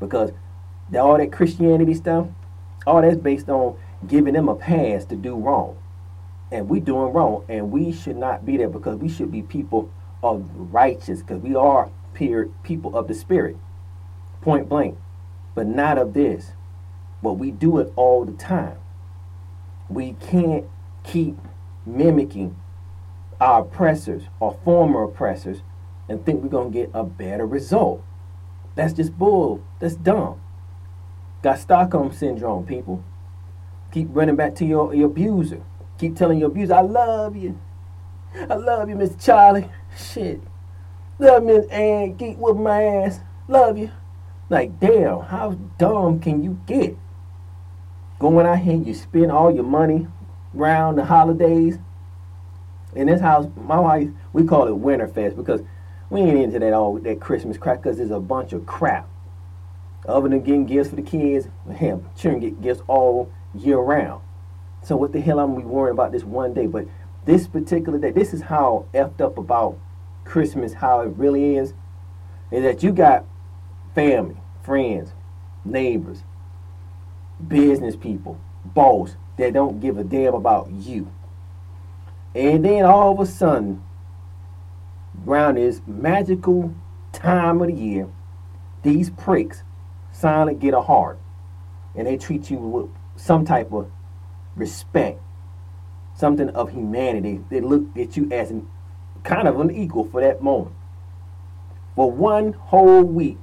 because 0.00 0.32
that, 0.90 1.00
all 1.00 1.18
that 1.18 1.32
Christianity 1.32 1.94
stuff 1.94 2.28
all 2.86 3.02
that's 3.02 3.16
based 3.16 3.48
on 3.48 3.76
giving 4.06 4.34
them 4.34 4.48
a 4.48 4.54
pass 4.54 5.04
to 5.06 5.16
do 5.16 5.34
wrong. 5.34 5.76
And 6.52 6.68
we 6.68 6.78
doing 6.78 7.12
wrong. 7.12 7.44
And 7.48 7.72
we 7.72 7.92
should 7.92 8.16
not 8.16 8.46
be 8.46 8.56
there 8.56 8.68
because 8.68 8.96
we 8.98 9.08
should 9.08 9.32
be 9.32 9.42
people 9.42 9.90
of 10.22 10.48
righteous 10.54 11.20
because 11.20 11.42
we 11.42 11.54
are 11.56 11.90
peer, 12.14 12.48
people 12.62 12.96
of 12.96 13.08
the 13.08 13.14
spirit. 13.14 13.56
Point 14.40 14.68
blank. 14.68 14.96
But 15.54 15.66
not 15.66 15.98
of 15.98 16.14
this. 16.14 16.52
But 17.26 17.38
we 17.40 17.50
do 17.50 17.78
it 17.78 17.92
all 17.96 18.24
the 18.24 18.34
time. 18.34 18.78
We 19.88 20.12
can't 20.12 20.64
keep 21.02 21.36
mimicking 21.84 22.54
our 23.40 23.62
oppressors 23.62 24.22
or 24.38 24.56
former 24.62 25.02
oppressors 25.02 25.62
and 26.08 26.24
think 26.24 26.40
we're 26.40 26.48
going 26.50 26.70
to 26.70 26.78
get 26.78 26.90
a 26.94 27.02
better 27.02 27.44
result. 27.44 28.04
That's 28.76 28.92
just 28.92 29.18
bull. 29.18 29.60
That's 29.80 29.96
dumb. 29.96 30.40
Got 31.42 31.58
Stockholm 31.58 32.12
syndrome, 32.12 32.64
people. 32.64 33.02
Keep 33.90 34.10
running 34.12 34.36
back 34.36 34.54
to 34.56 34.64
your, 34.64 34.94
your 34.94 35.06
abuser. 35.06 35.64
Keep 35.98 36.14
telling 36.14 36.38
your 36.38 36.50
abuser, 36.50 36.74
I 36.74 36.82
love 36.82 37.34
you. 37.34 37.58
I 38.36 38.54
love 38.54 38.88
you, 38.88 38.94
Mr. 38.94 39.20
Charlie. 39.20 39.68
Shit. 39.98 40.40
Love 41.18 41.42
me, 41.42 41.66
and 41.72 42.16
Geek 42.16 42.38
with 42.38 42.56
my 42.56 42.84
ass. 42.84 43.18
Love 43.48 43.78
you. 43.78 43.90
Like, 44.48 44.78
damn, 44.78 45.22
how 45.22 45.58
dumb 45.76 46.20
can 46.20 46.44
you 46.44 46.60
get? 46.68 46.96
Going 48.18 48.46
out 48.46 48.60
here, 48.60 48.76
you 48.76 48.94
spend 48.94 49.30
all 49.30 49.54
your 49.54 49.64
money 49.64 50.06
around 50.56 50.96
the 50.96 51.04
holidays. 51.04 51.78
In 52.94 53.08
this 53.08 53.20
house, 53.20 53.46
my 53.56 53.78
wife, 53.78 54.08
we 54.32 54.44
call 54.44 54.66
it 54.68 54.70
Winterfest 54.70 55.36
because 55.36 55.60
we 56.08 56.20
ain't 56.20 56.38
into 56.38 56.58
that 56.60 56.72
all 56.72 56.98
that 56.98 57.20
Christmas 57.20 57.58
crap 57.58 57.82
because 57.82 57.98
there's 57.98 58.10
a 58.10 58.20
bunch 58.20 58.52
of 58.52 58.64
crap 58.64 59.08
Other 60.08 60.28
than 60.30 60.40
getting 60.42 60.64
gifts 60.66 60.90
for 60.90 60.96
the 60.96 61.02
kids, 61.02 61.48
him, 61.74 62.08
children 62.16 62.40
get 62.40 62.62
gifts 62.62 62.82
all 62.86 63.30
year 63.54 63.78
round. 63.78 64.22
So 64.82 64.96
what 64.96 65.12
the 65.12 65.20
hell 65.20 65.40
I'm 65.40 65.54
we 65.54 65.64
worrying 65.64 65.94
about 65.94 66.12
this 66.12 66.24
one 66.24 66.54
day? 66.54 66.66
But 66.66 66.86
this 67.26 67.48
particular 67.48 67.98
day, 67.98 68.12
this 68.12 68.32
is 68.32 68.42
how 68.42 68.86
effed 68.94 69.20
up 69.20 69.36
about 69.36 69.78
Christmas, 70.24 70.74
how 70.74 71.00
it 71.00 71.08
really 71.16 71.56
is, 71.56 71.74
is 72.50 72.62
that 72.62 72.82
you 72.82 72.92
got 72.92 73.24
family, 73.94 74.36
friends, 74.62 75.12
neighbors, 75.64 76.22
business 77.46 77.96
people, 77.96 78.40
boss 78.64 79.16
that 79.36 79.52
don't 79.52 79.80
give 79.80 79.98
a 79.98 80.04
damn 80.04 80.34
about 80.34 80.70
you. 80.70 81.10
And 82.34 82.64
then 82.64 82.84
all 82.84 83.12
of 83.12 83.20
a 83.20 83.26
sudden, 83.26 83.82
around 85.26 85.56
this 85.56 85.80
magical 85.86 86.74
time 87.12 87.60
of 87.60 87.68
the 87.68 87.74
year, 87.74 88.08
these 88.82 89.10
pricks 89.10 89.62
silent 90.12 90.60
get 90.60 90.74
a 90.74 90.82
heart. 90.82 91.18
And 91.94 92.06
they 92.06 92.16
treat 92.16 92.50
you 92.50 92.58
with 92.58 92.90
some 93.16 93.44
type 93.44 93.72
of 93.72 93.90
respect, 94.54 95.20
something 96.14 96.50
of 96.50 96.72
humanity. 96.72 97.40
They 97.48 97.60
look 97.60 97.96
at 97.96 98.16
you 98.16 98.28
as 98.30 98.50
an 98.50 98.68
kind 99.24 99.48
of 99.48 99.58
an 99.58 99.70
equal 99.70 100.04
for 100.04 100.20
that 100.20 100.42
moment. 100.42 100.74
For 101.94 102.10
one 102.10 102.52
whole 102.52 103.02
week, 103.02 103.38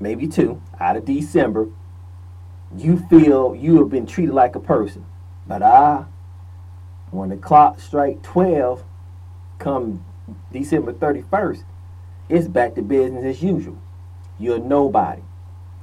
maybe 0.00 0.26
two, 0.26 0.62
out 0.80 0.96
of 0.96 1.04
December, 1.04 1.68
you 2.76 2.98
feel 3.08 3.54
you 3.54 3.78
have 3.78 3.90
been 3.90 4.06
treated 4.06 4.34
like 4.34 4.56
a 4.56 4.60
person. 4.60 5.04
But 5.46 5.62
I, 5.62 6.04
when 7.10 7.28
the 7.28 7.36
clock 7.36 7.80
strike 7.80 8.22
12, 8.22 8.84
come 9.58 10.04
December 10.52 10.92
31st, 10.92 11.64
it's 12.28 12.48
back 12.48 12.74
to 12.74 12.82
business 12.82 13.24
as 13.24 13.42
usual. 13.42 13.78
You're 14.38 14.58
nobody. 14.58 15.22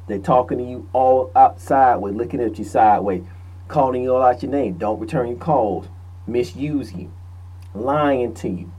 They're 0.08 0.20
talking 0.20 0.58
to 0.58 0.64
you 0.64 0.90
all 0.92 1.32
outside 1.36 1.96
with 1.98 2.16
looking 2.16 2.42
at 2.42 2.60
you 2.60 2.66
sideways, 2.66 3.24
calling 3.68 4.04
you 4.04 4.14
all 4.14 4.22
out 4.22 4.44
your 4.44 4.52
name, 4.52 4.78
don't 4.78 5.00
return 5.00 5.30
your 5.30 5.38
calls, 5.38 5.88
misuse 6.28 6.94
you, 6.94 7.12
lying 7.74 8.34
to 8.36 8.50
you, 8.50 8.72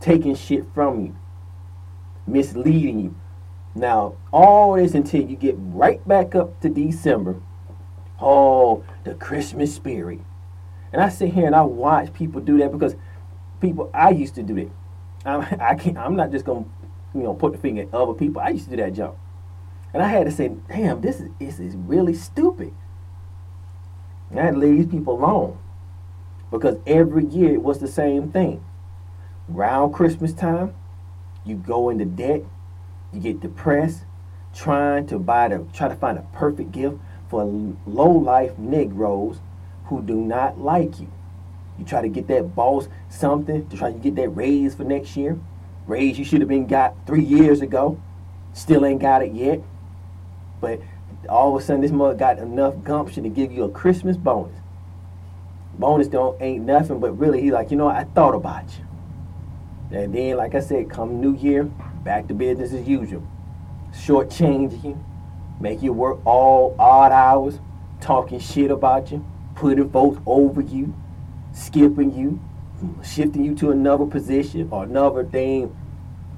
taking 0.00 0.34
shit 0.34 0.64
from 0.74 1.04
you, 1.04 1.16
misleading 2.26 3.00
you. 3.00 3.14
Now, 3.74 4.16
all 4.32 4.74
this 4.74 4.94
until 4.94 5.22
you 5.22 5.36
get 5.36 5.54
right 5.58 6.06
back 6.06 6.34
up 6.34 6.60
to 6.60 6.68
December. 6.68 7.40
Oh, 8.20 8.84
the 9.04 9.14
Christmas 9.14 9.74
spirit. 9.74 10.20
And 10.92 11.00
I 11.00 11.08
sit 11.08 11.32
here 11.32 11.46
and 11.46 11.54
I 11.54 11.62
watch 11.62 12.12
people 12.12 12.40
do 12.40 12.58
that 12.58 12.72
because 12.72 12.96
people, 13.60 13.90
I 13.94 14.10
used 14.10 14.34
to 14.34 14.42
do 14.42 14.54
that. 14.54 14.70
I'm, 15.24 15.42
I 15.60 15.74
can't, 15.74 15.96
I'm 15.96 16.16
not 16.16 16.30
just 16.30 16.44
going 16.44 16.64
to, 16.64 16.70
you 17.18 17.24
know, 17.24 17.34
put 17.34 17.52
the 17.52 17.58
finger 17.58 17.82
at 17.82 17.94
other 17.94 18.14
people. 18.14 18.42
I 18.42 18.50
used 18.50 18.64
to 18.64 18.70
do 18.70 18.82
that 18.82 18.92
jump. 18.92 19.16
And 19.92 20.02
I 20.02 20.08
had 20.08 20.26
to 20.26 20.30
say, 20.30 20.48
damn, 20.68 21.00
this 21.00 21.20
is, 21.20 21.30
this 21.38 21.58
is 21.58 21.76
really 21.76 22.14
stupid. 22.14 22.74
And 24.30 24.38
I 24.38 24.44
had 24.44 24.54
to 24.54 24.60
leave 24.60 24.76
these 24.76 24.86
people 24.86 25.14
alone. 25.14 25.58
Because 26.50 26.76
every 26.86 27.24
year 27.24 27.52
it 27.52 27.62
was 27.62 27.78
the 27.78 27.88
same 27.88 28.30
thing. 28.30 28.64
Around 29.52 29.92
Christmas 29.92 30.32
time, 30.32 30.74
you 31.44 31.56
go 31.56 31.90
into 31.90 32.04
debt, 32.04 32.42
you 33.12 33.20
get 33.20 33.40
depressed, 33.40 34.04
trying 34.54 35.06
to 35.06 35.18
buy 35.18 35.48
the 35.48 35.64
try 35.72 35.88
to 35.88 35.96
find 35.96 36.18
a 36.18 36.26
perfect 36.32 36.72
gift 36.72 36.96
for 37.28 37.44
low 37.86 38.10
life 38.10 38.58
Negroes 38.58 39.40
who 39.86 40.02
do 40.02 40.14
not 40.14 40.58
like 40.58 41.00
you. 41.00 41.10
You 41.78 41.84
try 41.84 42.02
to 42.02 42.08
get 42.08 42.28
that 42.28 42.54
boss 42.54 42.88
something 43.08 43.68
to 43.68 43.76
try 43.76 43.92
to 43.92 43.98
get 43.98 44.16
that 44.16 44.28
raise 44.30 44.74
for 44.74 44.84
next 44.84 45.16
year. 45.16 45.38
Raise 45.86 46.18
you 46.18 46.24
should 46.24 46.40
have 46.40 46.48
been 46.48 46.66
got 46.66 46.94
three 47.06 47.24
years 47.24 47.60
ago. 47.62 48.00
Still 48.52 48.84
ain't 48.84 49.00
got 49.00 49.22
it 49.22 49.32
yet. 49.32 49.60
But 50.60 50.80
all 51.28 51.56
of 51.56 51.62
a 51.62 51.64
sudden 51.64 51.80
this 51.80 51.90
mother 51.90 52.14
got 52.14 52.38
enough 52.38 52.82
gumption 52.84 53.22
to 53.24 53.28
give 53.28 53.50
you 53.50 53.64
a 53.64 53.70
Christmas 53.70 54.16
bonus. 54.16 54.56
Bonus 55.78 56.08
don't 56.08 56.40
ain't 56.42 56.64
nothing, 56.66 57.00
but 57.00 57.12
really 57.12 57.40
he 57.40 57.50
like, 57.50 57.70
you 57.70 57.76
know, 57.76 57.88
I 57.88 58.04
thought 58.04 58.34
about 58.34 58.64
you. 58.78 59.98
And 59.98 60.14
then, 60.14 60.36
like 60.36 60.54
I 60.54 60.60
said, 60.60 60.90
come 60.90 61.20
New 61.20 61.34
Year, 61.36 61.68
back 62.04 62.28
to 62.28 62.34
business 62.34 62.72
as 62.72 62.86
usual. 62.86 63.22
Short 63.94 64.30
change 64.30 64.84
you, 64.84 65.02
make 65.60 65.82
you 65.82 65.92
work 65.92 66.24
all 66.24 66.74
odd 66.78 67.12
hours, 67.12 67.58
talking 68.00 68.38
shit 68.38 68.70
about 68.70 69.10
you, 69.10 69.24
putting 69.54 69.90
folks 69.90 70.20
over 70.26 70.60
you, 70.60 70.94
skipping 71.52 72.14
you, 72.14 72.40
shifting 73.04 73.44
you 73.44 73.54
to 73.56 73.70
another 73.70 74.06
position 74.06 74.68
or 74.70 74.84
another 74.84 75.24
thing, 75.24 75.76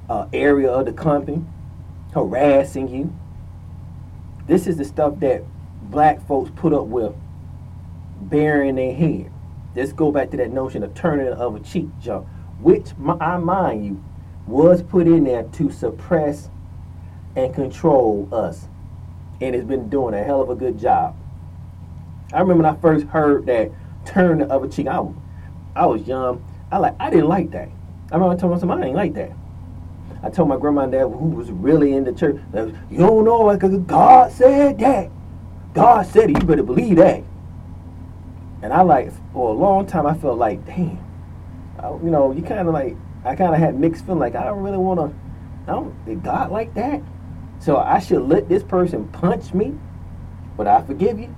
uh, 0.09 0.26
area 0.33 0.71
of 0.71 0.87
the 0.87 0.92
company, 0.92 1.45
harassing 2.12 2.88
you. 2.88 3.14
This 4.47 4.66
is 4.66 4.76
the 4.76 4.85
stuff 4.85 5.21
that 5.21 5.45
black 5.83 6.26
folks 6.26 6.50
put 6.57 6.73
up 6.73 6.87
with 6.87 7.14
bearing 8.23 8.75
their 8.75 8.95
head. 8.95 9.31
Let's 9.75 9.92
go 9.92 10.11
back 10.11 10.31
to 10.33 10.37
that 10.38 10.50
notion 10.50 10.83
of 10.83 10.95
turning 10.95 11.28
of 11.28 11.54
a 11.54 11.61
cheek, 11.61 11.88
Joe, 12.00 12.26
which 12.61 12.88
I 13.21 13.37
mind 13.38 13.87
you 13.87 14.04
was 14.46 14.82
put 14.82 15.06
in 15.06 15.25
there 15.25 15.44
to 15.44 15.70
suppress 15.70 16.49
and 17.37 17.54
control 17.54 18.28
us. 18.32 18.68
And 19.40 19.54
it's 19.54 19.64
been 19.64 19.88
doing 19.88 20.14
a 20.14 20.22
hell 20.22 20.42
of 20.42 20.50
a 20.50 20.54
good 20.54 20.78
job. 20.78 21.16
I 22.32 22.40
remember 22.40 22.64
when 22.64 22.75
I 22.75 22.80
first 22.80 23.06
heard 23.06 23.46
that 23.46 23.70
turn 24.04 24.38
the 24.38 24.50
other 24.50 24.68
cheek. 24.68 24.87
I, 24.87 25.04
I 25.75 25.87
was 25.87 26.06
young. 26.06 26.44
I 26.70 26.78
like 26.78 26.94
I 26.99 27.11
didn't 27.11 27.28
like 27.28 27.50
that. 27.50 27.68
I 28.11 28.14
remember 28.14 28.34
I 28.34 28.38
told 28.38 28.52
myself 28.52 28.70
I 28.70 28.76
didn't 28.76 28.94
like 28.94 29.14
that. 29.14 29.32
I 30.22 30.30
told 30.30 30.49
my 30.49 30.56
grandma 30.56 30.82
and 30.82 30.92
dad 30.92 31.02
who 31.02 31.30
was 31.30 31.50
really 31.50 31.94
in 31.94 32.04
the 32.04 32.12
church, 32.12 32.37
you 32.54 32.99
don't 32.99 33.25
know 33.25 33.52
because 33.52 33.76
God 33.80 34.30
said 34.30 34.78
that. 34.78 35.11
God 35.75 36.06
said 36.06 36.30
it, 36.30 36.40
you 36.40 36.46
better 36.46 36.62
believe 36.62 36.96
that. 36.96 37.25
And 38.62 38.72
I 38.72 38.82
like 38.82 39.11
for 39.32 39.50
a 39.50 39.52
long 39.52 39.87
time 39.87 40.06
I 40.06 40.14
felt 40.14 40.38
like, 40.38 40.64
damn, 40.64 40.99
I, 41.80 41.88
you 41.88 42.11
know, 42.11 42.30
you 42.32 42.42
kind 42.42 42.68
of 42.68 42.75
like 42.75 42.96
I 43.25 43.37
kind 43.37 43.55
of 43.55 43.61
had 43.61 43.79
mixed 43.79 44.05
feeling. 44.05 44.21
Like 44.21 44.35
I 44.35 44.45
don't 44.45 44.62
really 44.62 44.79
want 44.79 45.00
to. 45.00 45.17
I 45.71 45.75
don't. 45.75 46.05
Did 46.05 46.23
God 46.23 46.50
like 46.50 46.75
that? 46.75 47.00
So 47.61 47.76
I 47.76 48.00
should 48.00 48.23
let 48.23 48.49
this 48.49 48.62
person 48.62 49.07
punch 49.09 49.55
me, 49.55 49.75
but 50.57 50.67
I 50.67 50.83
forgive 50.83 51.21
you. 51.21 51.35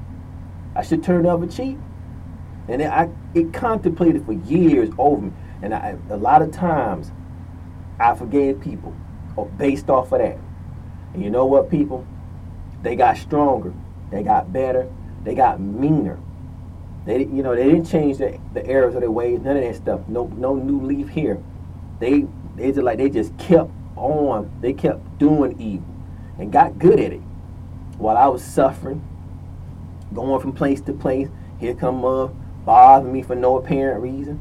I 0.74 0.82
should 0.82 1.04
turn 1.04 1.24
the 1.24 1.30
other 1.30 1.46
cheek. 1.46 1.76
And 2.68 2.80
then 2.80 2.90
I 2.90 3.10
it 3.34 3.52
contemplated 3.52 4.24
for 4.24 4.32
years 4.32 4.88
over 4.96 5.20
me, 5.20 5.32
and 5.62 5.74
I, 5.74 5.96
a 6.08 6.16
lot 6.16 6.40
of 6.40 6.50
times 6.50 7.12
I 8.00 8.14
forgave 8.14 8.60
people 8.60 8.96
uh, 9.36 9.44
based 9.44 9.90
off 9.90 10.12
of 10.12 10.20
that. 10.20 10.38
And 11.12 11.22
you 11.22 11.30
know 11.30 11.44
what, 11.44 11.70
people? 11.70 12.06
They 12.82 12.96
got 12.96 13.18
stronger. 13.18 13.72
They 14.10 14.22
got 14.22 14.52
better. 14.52 14.90
They 15.22 15.34
got 15.34 15.60
meaner. 15.60 16.18
They, 17.06 17.20
you 17.20 17.42
know, 17.42 17.54
they 17.54 17.64
didn't 17.64 17.84
change 17.84 18.18
the, 18.18 18.38
the 18.54 18.66
errors 18.66 18.94
of 18.94 19.02
their 19.02 19.10
ways. 19.10 19.40
None 19.40 19.56
of 19.58 19.62
that 19.62 19.76
stuff. 19.76 20.00
No, 20.08 20.26
no 20.36 20.54
new 20.54 20.80
leaf 20.80 21.08
here. 21.08 21.42
They 22.04 22.26
they 22.54 22.70
just 22.70 22.82
like 22.82 22.98
they 22.98 23.08
just 23.08 23.34
kept 23.38 23.70
on. 23.96 24.54
They 24.60 24.74
kept 24.74 25.16
doing 25.18 25.58
evil 25.58 25.86
and 26.38 26.52
got 26.52 26.78
good 26.78 27.00
at 27.00 27.14
it. 27.14 27.22
While 27.96 28.18
I 28.18 28.26
was 28.26 28.44
suffering, 28.44 29.02
going 30.12 30.38
from 30.42 30.52
place 30.52 30.82
to 30.82 30.92
place, 30.92 31.28
here 31.58 31.74
come 31.74 32.02
mother 32.02 32.30
bothering 32.66 33.10
me 33.10 33.22
for 33.22 33.34
no 33.34 33.56
apparent 33.56 34.02
reason. 34.02 34.38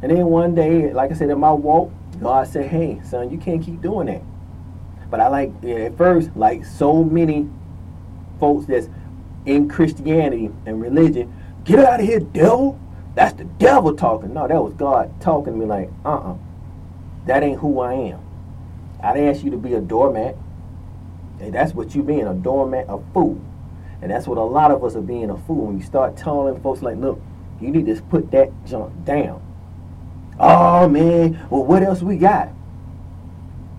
And 0.00 0.10
then 0.10 0.24
one 0.24 0.54
day, 0.54 0.90
like 0.90 1.10
I 1.10 1.14
said, 1.14 1.28
in 1.28 1.38
my 1.38 1.52
walk, 1.52 1.92
God 2.18 2.48
said, 2.48 2.70
"Hey, 2.70 2.98
son, 3.04 3.30
you 3.30 3.36
can't 3.36 3.62
keep 3.62 3.82
doing 3.82 4.06
that." 4.06 4.22
But 5.10 5.20
I 5.20 5.28
like 5.28 5.62
at 5.66 5.98
first, 5.98 6.34
like 6.34 6.64
so 6.64 7.04
many 7.04 7.46
folks 8.40 8.64
that's 8.64 8.88
in 9.44 9.68
Christianity 9.68 10.50
and 10.64 10.80
religion, 10.80 11.30
get 11.64 11.80
out 11.80 12.00
of 12.00 12.06
here, 12.06 12.20
devil. 12.20 12.80
That's 13.14 13.34
the 13.34 13.44
devil 13.44 13.94
talking. 13.94 14.32
No, 14.32 14.48
that 14.48 14.64
was 14.64 14.72
God 14.72 15.20
talking 15.20 15.52
to 15.52 15.58
me 15.58 15.66
like, 15.66 15.90
uh-uh. 16.06 16.36
That 17.26 17.42
ain't 17.42 17.60
who 17.60 17.80
I 17.80 17.94
am. 17.94 18.20
I 19.02 19.12
didn't 19.12 19.34
ask 19.34 19.44
you 19.44 19.50
to 19.50 19.56
be 19.56 19.74
a 19.74 19.80
doormat. 19.80 20.36
And 21.40 21.54
that's 21.54 21.74
what 21.74 21.94
you 21.94 22.02
being, 22.02 22.26
a 22.26 22.34
doormat, 22.34 22.86
a 22.88 22.98
fool. 23.12 23.40
And 24.00 24.10
that's 24.10 24.26
what 24.26 24.38
a 24.38 24.42
lot 24.42 24.70
of 24.70 24.84
us 24.84 24.96
are 24.96 25.00
being 25.00 25.30
a 25.30 25.36
fool. 25.36 25.66
When 25.66 25.78
you 25.78 25.84
start 25.84 26.16
telling 26.16 26.60
folks 26.62 26.82
like, 26.82 26.96
look, 26.96 27.20
you 27.60 27.70
need 27.70 27.86
to 27.86 28.00
put 28.02 28.30
that 28.32 28.50
junk 28.66 29.04
down. 29.04 29.42
Oh 30.38 30.88
man, 30.88 31.46
well 31.48 31.64
what 31.64 31.82
else 31.82 32.02
we 32.02 32.16
got? 32.16 32.50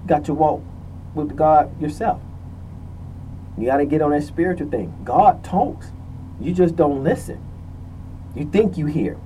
Got 0.07 0.25
to 0.25 0.33
walk 0.33 0.61
with 1.13 1.35
God 1.35 1.79
yourself. 1.81 2.21
You 3.57 3.65
got 3.65 3.77
to 3.77 3.85
get 3.85 4.01
on 4.01 4.11
that 4.11 4.23
spiritual 4.23 4.69
thing. 4.69 4.93
God 5.03 5.43
talks. 5.43 5.91
You 6.39 6.53
just 6.53 6.75
don't 6.75 7.03
listen. 7.03 7.43
You 8.35 8.45
think 8.45 8.77
you 8.77 8.85
hear. 8.85 9.17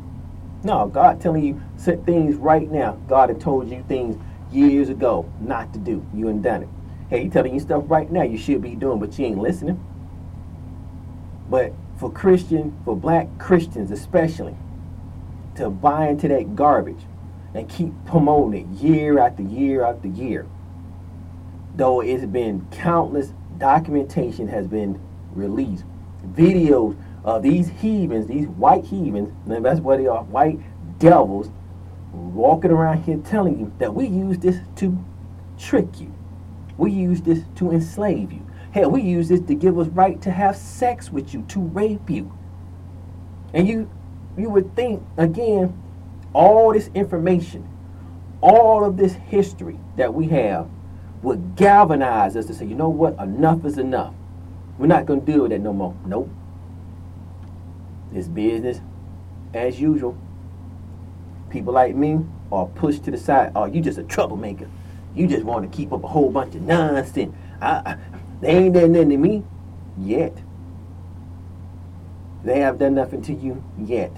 No, 0.64 0.88
God 0.88 1.22
telling 1.22 1.44
you 1.44 1.62
set 1.78 2.06
things 2.06 2.36
right 2.36 2.70
now. 2.70 2.94
God 3.08 3.30
had 3.30 3.40
told 3.40 3.70
you 3.70 3.84
things 3.88 4.18
years 4.52 4.90
ago 4.90 5.32
not 5.40 5.72
to 5.74 5.80
do. 5.80 6.06
You 6.14 6.30
ain't 6.30 6.42
done 6.42 6.64
it. 6.64 6.70
Hey, 7.10 7.24
he 7.24 7.30
telling 7.30 7.54
you 7.54 7.60
stuff 7.60 7.86
right 7.88 8.12
now 8.12 8.24
you 8.24 8.38
should 8.38 8.62
be 8.62 8.76
doing, 8.76 9.00
but 9.00 9.18
you 9.18 9.26
ain't 9.26 9.40
listening. 9.40 9.84
But 11.50 11.74
for 11.98 12.12
Christian, 12.12 12.80
for 12.86 12.96
black 12.96 13.28
Christians 13.40 13.90
especially, 13.92 14.56
to 15.56 15.70
buy 15.70 16.10
into 16.10 16.28
that 16.28 16.56
garbage 16.56 17.02
and 17.54 17.68
keep 17.68 17.92
promoting 18.06 18.62
it 18.62 18.82
year 18.82 19.20
after 19.20 19.42
year 19.42 19.84
after 19.84 20.08
year, 20.08 20.46
though 21.76 22.02
it's 22.02 22.26
been 22.26 22.68
countless 22.72 23.34
documentation 23.58 24.48
has 24.50 24.68
been 24.68 25.02
released. 25.34 25.84
Videos 26.34 26.98
of 27.24 27.44
these 27.44 27.70
heathens, 27.70 28.28
these 28.28 28.48
white 28.48 28.86
heathens, 28.86 29.32
and 29.50 29.66
that's 29.66 29.80
what 29.80 29.98
they 29.98 30.08
are, 30.08 30.24
white 30.24 30.60
devils, 31.00 31.50
walking 32.12 32.72
around 32.72 33.04
here 33.04 33.18
telling 33.18 33.60
you 33.60 33.72
that 33.80 33.94
we 33.94 34.08
use 34.08 34.38
this 34.40 34.58
to 34.78 34.98
trick 35.58 36.00
you. 36.00 36.14
We 36.78 36.92
use 36.92 37.22
this 37.22 37.44
to 37.56 37.72
enslave 37.72 38.32
you. 38.32 38.46
Hell, 38.72 38.92
we 38.92 39.02
use 39.02 39.30
this 39.30 39.42
to 39.42 39.56
give 39.56 39.78
us 39.78 39.88
right 39.88 40.22
to 40.22 40.32
have 40.32 40.56
sex 40.56 41.12
with 41.12 41.34
you, 41.34 41.44
to 41.50 41.60
rape 41.60 42.10
you. 42.10 42.38
And 43.54 43.68
you 43.68 43.90
you 44.38 44.50
would 44.50 44.76
think 44.76 45.04
again, 45.18 45.82
all 46.34 46.72
this 46.72 46.90
information, 46.94 47.68
all 48.42 48.86
of 48.86 48.96
this 48.96 49.14
history 49.14 49.78
that 49.98 50.14
we 50.14 50.28
have 50.28 50.70
would 51.22 51.56
galvanize 51.56 52.36
us 52.38 52.46
to 52.46 52.54
say, 52.54 52.66
you 52.66 52.76
know 52.76 52.90
what, 52.90 53.18
enough 53.20 53.66
is 53.66 53.78
enough. 53.78 54.14
We're 54.78 54.88
not 54.88 55.06
gonna 55.06 55.22
deal 55.22 55.42
with 55.42 55.52
that 55.52 55.60
no 55.60 55.74
more. 55.74 55.96
Nope. 56.06 56.30
It's 58.14 58.28
business 58.28 58.82
as 59.54 59.80
usual. 59.80 60.18
People 61.50 61.74
like 61.74 61.96
me 61.96 62.26
are 62.52 62.66
pushed 62.68 63.04
to 63.06 63.12
the 63.12 63.18
side. 63.18 63.52
Oh, 63.56 63.66
you 63.66 63.82
just 63.82 63.98
a 63.98 64.04
troublemaker. 64.04 64.68
You 65.16 65.28
just 65.28 65.44
want 65.44 65.70
to 65.70 65.76
keep 65.76 65.92
up 65.92 66.04
a 66.04 66.08
whole 66.08 66.32
bunch 66.32 66.56
of 66.56 66.62
nonsense. 66.62 67.36
I, 67.62 67.70
I, 67.72 67.98
they 68.42 68.50
ain't 68.50 68.74
done 68.74 68.92
nothing 68.92 69.10
to 69.10 69.18
me 69.18 69.44
yet. 69.98 70.38
They 72.44 72.60
have 72.60 72.80
done 72.80 72.96
nothing 72.96 73.22
to 73.24 73.34
you 73.34 73.64
yet. 73.78 74.16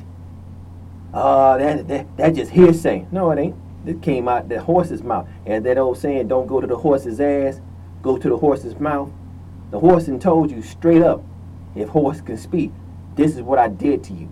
Uh, 1.13 1.57
that, 1.57 1.87
that, 1.87 2.17
that 2.17 2.35
just 2.35 2.51
hearsay. 2.51 3.07
No, 3.11 3.31
it 3.31 3.39
ain't. 3.39 3.55
It 3.85 4.01
came 4.01 4.27
out 4.27 4.47
the 4.47 4.61
horse's 4.61 5.01
mouth. 5.01 5.27
And 5.45 5.65
that 5.65 5.77
old 5.77 5.97
saying, 5.97 6.27
don't 6.27 6.47
go 6.47 6.61
to 6.61 6.67
the 6.67 6.77
horse's 6.77 7.19
ass, 7.19 7.59
go 8.01 8.17
to 8.17 8.29
the 8.29 8.37
horse's 8.37 8.79
mouth. 8.79 9.09
The 9.71 9.79
horse 9.79 10.07
and 10.07 10.21
told 10.21 10.51
you 10.51 10.61
straight 10.61 11.01
up, 11.01 11.23
if 11.75 11.89
horse 11.89 12.21
can 12.21 12.37
speak, 12.37 12.71
this 13.15 13.35
is 13.35 13.41
what 13.41 13.59
I 13.59 13.67
did 13.67 14.03
to 14.05 14.13
you. 14.13 14.29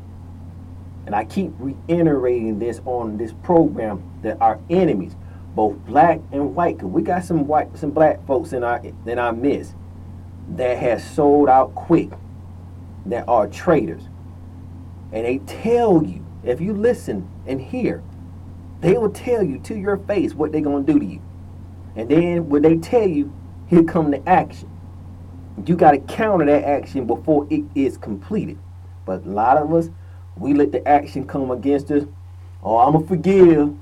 And 1.06 1.16
I 1.16 1.26
keep 1.26 1.52
reiterating 1.58 2.60
this 2.60 2.82
on 2.86 3.18
this 3.18 3.34
program 3.44 4.04
that 4.22 4.40
our 4.42 4.60
enemies, 4.70 5.16
both 5.56 5.76
black 5.86 6.20
and 6.32 6.56
white, 6.56 6.78
because 6.78 6.92
we 6.92 7.02
got 7.02 7.24
some 7.24 7.48
white, 7.48 7.76
some 7.78 7.92
black 7.92 8.26
folks 8.28 8.54
in 8.54 8.64
our 8.64 8.82
in 9.06 9.18
our 9.18 9.34
midst 9.34 9.76
that 10.56 10.78
has 10.78 11.04
sold 11.04 11.50
out 11.50 11.74
quick, 11.76 12.12
that 13.08 13.28
are 13.28 13.48
traitors. 13.48 14.04
And 15.12 15.26
they 15.26 15.40
tell 15.40 16.04
you, 16.04 16.26
if 16.44 16.62
you 16.62 16.74
listen 16.74 17.28
and 17.48 17.60
hear, 17.60 18.04
they 18.82 18.98
will 18.98 19.10
tell 19.10 19.44
you 19.44 19.60
to 19.62 19.76
your 19.76 19.98
face 19.98 20.34
what 20.34 20.52
they're 20.52 20.62
gonna 20.62 20.84
do 20.84 21.00
to 21.00 21.06
you. 21.06 21.22
And 21.96 22.08
then 22.08 22.50
when 22.50 22.62
they 22.62 22.78
tell 22.78 23.08
you, 23.08 23.34
here 23.68 23.84
come 23.84 24.12
the 24.12 24.28
action. 24.30 24.70
You 25.66 25.76
gotta 25.76 25.98
counter 26.00 26.46
that 26.46 26.64
action 26.64 27.06
before 27.06 27.48
it 27.50 27.64
is 27.76 27.98
completed. 27.98 28.58
But 29.10 29.26
a 29.26 29.30
lot 29.32 29.58
of 29.58 29.74
us, 29.74 29.90
we 30.38 30.54
let 30.54 30.72
the 30.72 30.88
action 30.88 31.26
come 31.26 31.50
against 31.50 31.90
us. 31.90 32.04
Oh, 32.62 32.78
I'ma 32.78 33.00
forgive. 33.00 33.74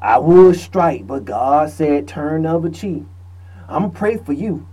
I 0.00 0.16
would 0.16 0.56
strike, 0.56 1.06
but 1.06 1.26
God 1.26 1.68
said 1.68 2.08
turn 2.08 2.44
the 2.44 2.56
other 2.56 2.70
cheek. 2.70 3.02
I'ma 3.68 3.88
pray 3.88 4.16
for 4.16 4.32
you. 4.32 4.66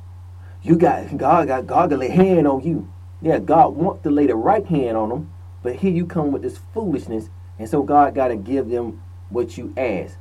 You 0.63 0.77
got 0.77 1.17
God 1.17 1.49
got 1.49 1.67
God 1.67 1.89
to 1.89 2.09
hand 2.09 2.47
on 2.47 2.61
you. 2.61 2.89
Yeah, 3.21 3.39
God 3.39 3.75
wants 3.75 4.03
to 4.03 4.09
lay 4.09 4.25
the 4.25 4.37
right 4.37 4.65
hand 4.65 4.95
on 4.95 5.09
them, 5.09 5.33
but 5.63 5.75
here 5.75 5.91
you 5.91 6.05
come 6.05 6.31
with 6.31 6.43
this 6.43 6.61
foolishness, 6.73 7.29
and 7.59 7.67
so 7.67 7.83
God 7.83 8.15
got 8.15 8.29
to 8.29 8.37
give 8.37 8.69
them 8.69 9.03
what 9.27 9.57
you 9.57 9.73
ask: 9.75 10.17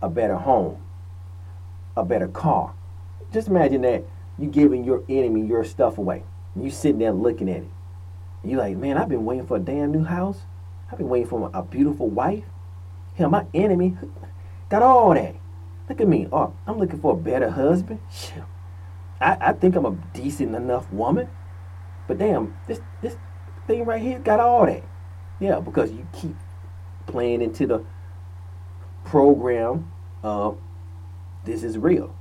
a 0.00 0.08
better 0.08 0.36
home, 0.36 0.80
a 1.96 2.04
better 2.04 2.28
car. 2.28 2.74
Just 3.32 3.48
imagine 3.48 3.82
that 3.82 4.04
you 4.38 4.46
giving 4.46 4.84
your 4.84 5.02
enemy 5.08 5.48
your 5.48 5.64
stuff 5.64 5.98
away. 5.98 6.22
And 6.54 6.62
you 6.62 6.70
sitting 6.70 7.00
there 7.00 7.10
looking 7.10 7.50
at 7.50 7.62
it. 7.62 7.70
You 8.44 8.56
like, 8.56 8.76
man, 8.76 8.98
I've 8.98 9.08
been 9.08 9.24
waiting 9.24 9.46
for 9.46 9.56
a 9.56 9.60
damn 9.60 9.92
new 9.92 10.04
house. 10.04 10.40
I've 10.90 10.98
been 10.98 11.08
waiting 11.08 11.28
for 11.28 11.50
a 11.54 11.62
beautiful 11.62 12.08
wife. 12.08 12.44
Hell, 13.14 13.30
my 13.30 13.46
enemy 13.54 13.96
got 14.68 14.82
all 14.82 15.14
that. 15.14 15.36
Look 15.88 16.00
at 16.00 16.08
me. 16.08 16.28
Oh, 16.32 16.54
I'm 16.66 16.78
looking 16.78 17.00
for 17.00 17.12
a 17.12 17.16
better 17.16 17.50
husband. 17.50 18.00
Shit. 18.10 18.42
I, 19.20 19.36
I 19.40 19.52
think 19.52 19.76
I'm 19.76 19.86
a 19.86 19.96
decent 20.12 20.54
enough 20.54 20.90
woman. 20.92 21.28
But 22.08 22.18
damn, 22.18 22.56
this 22.66 22.80
this 23.00 23.16
thing 23.66 23.84
right 23.84 24.02
here 24.02 24.18
got 24.18 24.40
all 24.40 24.66
that. 24.66 24.82
Yeah, 25.38 25.60
because 25.60 25.92
you 25.92 26.06
keep 26.12 26.36
playing 27.06 27.42
into 27.42 27.66
the 27.66 27.84
program 29.04 29.90
of 30.22 30.58
this 31.44 31.62
is 31.62 31.78
real. 31.78 32.14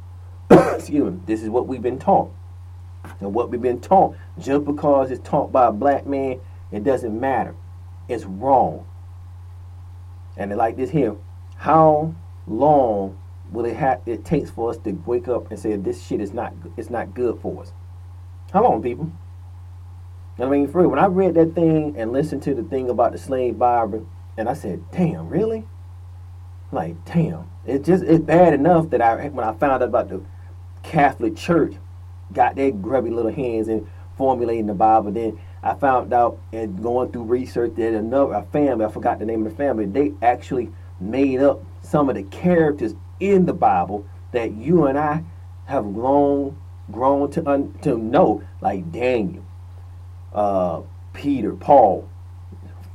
Excuse 0.50 1.12
me. 1.12 1.20
This 1.26 1.42
is 1.42 1.48
what 1.48 1.66
we've 1.66 1.82
been 1.82 1.98
taught. 1.98 2.30
And 3.20 3.34
what 3.34 3.50
we've 3.50 3.60
been 3.60 3.80
taught, 3.80 4.16
just 4.38 4.64
because 4.64 5.10
it's 5.10 5.26
taught 5.28 5.52
by 5.52 5.66
a 5.66 5.72
black 5.72 6.06
man, 6.06 6.40
it 6.72 6.84
doesn't 6.84 7.18
matter. 7.18 7.54
It's 8.08 8.24
wrong. 8.24 8.86
And 10.36 10.54
like 10.56 10.76
this 10.76 10.90
here, 10.90 11.16
how 11.56 12.14
long 12.46 13.18
will 13.50 13.64
it 13.64 13.76
have 13.76 14.02
it 14.06 14.24
takes 14.24 14.50
for 14.50 14.70
us 14.70 14.76
to 14.78 14.92
wake 15.06 15.28
up 15.28 15.50
and 15.50 15.58
say 15.58 15.76
this 15.76 16.04
shit 16.04 16.20
is 16.20 16.32
not 16.32 16.52
it's 16.76 16.90
not 16.90 17.14
good 17.14 17.40
for 17.40 17.62
us? 17.62 17.72
How 18.52 18.62
long, 18.62 18.82
people? 18.82 19.10
I 20.38 20.44
mean, 20.46 20.68
for 20.68 20.82
real, 20.82 20.90
when 20.90 20.98
I 20.98 21.06
read 21.06 21.34
that 21.34 21.54
thing 21.54 21.94
and 21.96 22.12
listened 22.12 22.42
to 22.42 22.54
the 22.54 22.62
thing 22.62 22.90
about 22.90 23.12
the 23.12 23.18
slave 23.18 23.58
Bible, 23.58 24.06
and 24.36 24.48
I 24.48 24.54
said, 24.54 24.84
damn, 24.90 25.28
really? 25.28 25.64
Like, 26.70 27.02
damn. 27.06 27.50
It 27.64 27.84
just 27.84 28.04
it's 28.04 28.22
bad 28.22 28.52
enough 28.52 28.90
that 28.90 29.00
I 29.00 29.28
when 29.28 29.46
I 29.46 29.52
found 29.52 29.72
out 29.72 29.82
about 29.82 30.08
the 30.08 30.22
Catholic 30.82 31.36
Church 31.36 31.74
got 32.32 32.56
their 32.56 32.70
grubby 32.70 33.10
little 33.10 33.32
hands 33.32 33.68
in 33.68 33.88
formulating 34.16 34.66
the 34.66 34.74
Bible. 34.74 35.12
Then 35.12 35.38
I 35.62 35.74
found 35.74 36.12
out 36.12 36.38
and 36.52 36.82
going 36.82 37.12
through 37.12 37.24
research 37.24 37.74
that 37.76 37.94
another 37.94 38.34
a 38.34 38.42
family, 38.44 38.84
I 38.84 38.88
forgot 38.88 39.18
the 39.18 39.26
name 39.26 39.44
of 39.46 39.52
the 39.52 39.56
family, 39.56 39.86
they 39.86 40.12
actually 40.22 40.70
made 41.00 41.40
up 41.40 41.62
some 41.82 42.08
of 42.08 42.14
the 42.14 42.22
characters 42.24 42.94
in 43.20 43.46
the 43.46 43.52
Bible 43.52 44.06
that 44.32 44.52
you 44.52 44.86
and 44.86 44.98
I 44.98 45.22
have 45.66 45.84
grown 45.94 46.56
grown 46.90 47.30
to 47.32 47.48
un, 47.48 47.76
to 47.82 47.98
know, 47.98 48.42
like 48.60 48.92
Daniel, 48.92 49.44
uh, 50.32 50.82
Peter, 51.12 51.52
Paul, 51.52 52.08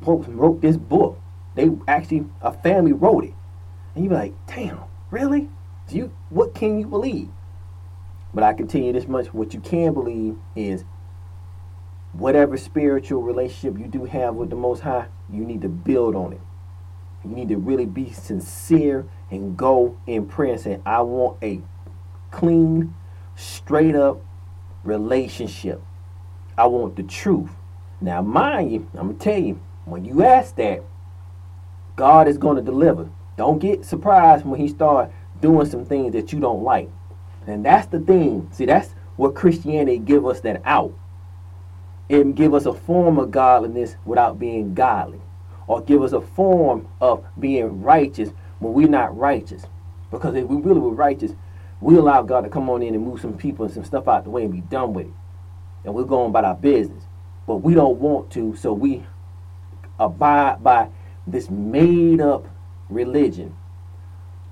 wrote 0.02 0.62
this 0.62 0.78
book. 0.78 1.20
They 1.56 1.70
actually 1.88 2.26
a 2.42 2.54
family 2.54 2.94
wrote 2.94 3.26
it, 3.26 3.34
and 3.96 4.04
you 4.04 4.10
be 4.10 4.16
like, 4.16 4.34
damn, 4.48 4.80
really? 5.10 5.50
You 5.90 6.12
what 6.30 6.56
can 6.56 6.80
you 6.80 6.88
believe? 6.88 7.30
But 8.34 8.44
I 8.44 8.54
can 8.54 8.68
tell 8.68 8.82
you 8.82 8.94
this 8.94 9.08
much: 9.08 9.34
what 9.34 9.54
you 9.54 9.60
can 9.60 9.94
believe 9.94 10.38
is 10.56 10.86
whatever 12.14 12.58
spiritual 12.58 13.22
relationship 13.22 13.80
you 13.80 13.88
do 13.88 14.06
have 14.06 14.36
with 14.36 14.50
the 14.50 14.56
Most 14.56 14.82
High, 14.82 15.08
you 15.32 15.44
need 15.44 15.62
to 15.62 15.70
build 15.70 16.16
on 16.16 16.34
it. 16.34 16.42
You 17.24 17.32
need 17.32 17.50
to 17.50 17.58
really 17.58 17.86
be 17.86 18.12
sincere 18.12 19.08
and 19.30 19.56
go 19.56 19.98
in 20.08 20.28
prayer 20.28 20.54
and 20.54 20.62
say, 20.62 20.80
I 20.86 21.02
want 21.02 21.38
a 21.44 21.62
clean, 22.32 22.96
straight 23.36 23.96
up 23.96 24.22
relationship. 24.84 25.82
I 26.58 26.66
want 26.68 26.96
the 26.96 27.04
truth. 27.04 27.52
Now, 28.02 28.22
mind 28.22 28.72
you, 28.72 28.90
I'm 28.96 29.08
going 29.08 29.18
to 29.18 29.24
tell 29.24 29.40
you, 29.40 29.62
when 29.86 30.04
you 30.04 30.24
ask 30.24 30.56
that, 30.56 30.84
God 31.96 32.28
is 32.28 32.38
going 32.38 32.56
to 32.56 32.62
deliver. 32.62 33.10
Don't 33.38 33.60
get 33.60 33.86
surprised 33.86 34.46
when 34.46 34.60
He 34.60 34.68
start 34.68 35.12
doing 35.40 35.68
some 35.68 35.86
things 35.86 36.14
that 36.14 36.34
you 36.34 36.40
don't 36.40 36.64
like. 36.64 36.90
And 37.48 37.66
that's 37.66 37.88
the 37.88 38.00
thing. 38.00 38.50
See, 38.52 38.66
that's 38.66 38.90
what 39.16 39.36
Christianity 39.36 39.98
give 39.98 40.26
us 40.26 40.42
that 40.42 40.62
out. 40.66 40.94
It 42.10 42.36
give 42.36 42.54
us 42.54 42.66
a 42.66 42.74
form 42.74 43.18
of 43.18 43.32
godliness 43.32 43.96
without 44.06 44.38
being 44.38 44.74
godly. 44.74 45.22
Or 45.68 45.82
give 45.82 46.04
us 46.04 46.12
a 46.12 46.22
form 46.22 46.88
of 47.00 47.24
being 47.40 47.82
righteous 47.82 48.32
when 48.60 48.74
we're 48.74 48.90
not 48.90 49.18
righteous. 49.18 49.66
Because 50.12 50.36
if 50.36 50.46
we 50.46 50.58
really 50.58 50.82
were 50.82 50.92
righteous, 50.92 51.32
we 51.80 51.96
allow 51.96 52.22
God 52.22 52.42
to 52.42 52.50
come 52.50 52.70
on 52.70 52.84
in 52.84 52.94
and 52.94 53.04
move 53.04 53.22
some 53.22 53.38
people 53.38 53.66
and 53.66 53.74
some 53.74 53.86
stuff 53.86 54.08
out 54.08 54.26
the 54.26 54.30
way 54.30 54.44
and 54.44 54.52
be 54.52 54.62
done 54.62 54.94
with 54.94 55.08
it. 55.08 55.14
And 55.86 55.94
we're 55.94 56.04
going 56.04 56.30
about 56.30 56.46
our 56.46 56.56
business. 56.56 57.04
But 57.48 57.58
we 57.58 57.74
don't 57.74 58.00
want 58.00 58.30
to, 58.32 58.56
so 58.56 58.74
we 58.74 59.04
abide 60.00 60.64
by 60.64 60.90
this 61.26 61.50
made 61.50 62.22
up 62.22 62.46
religion 62.90 63.56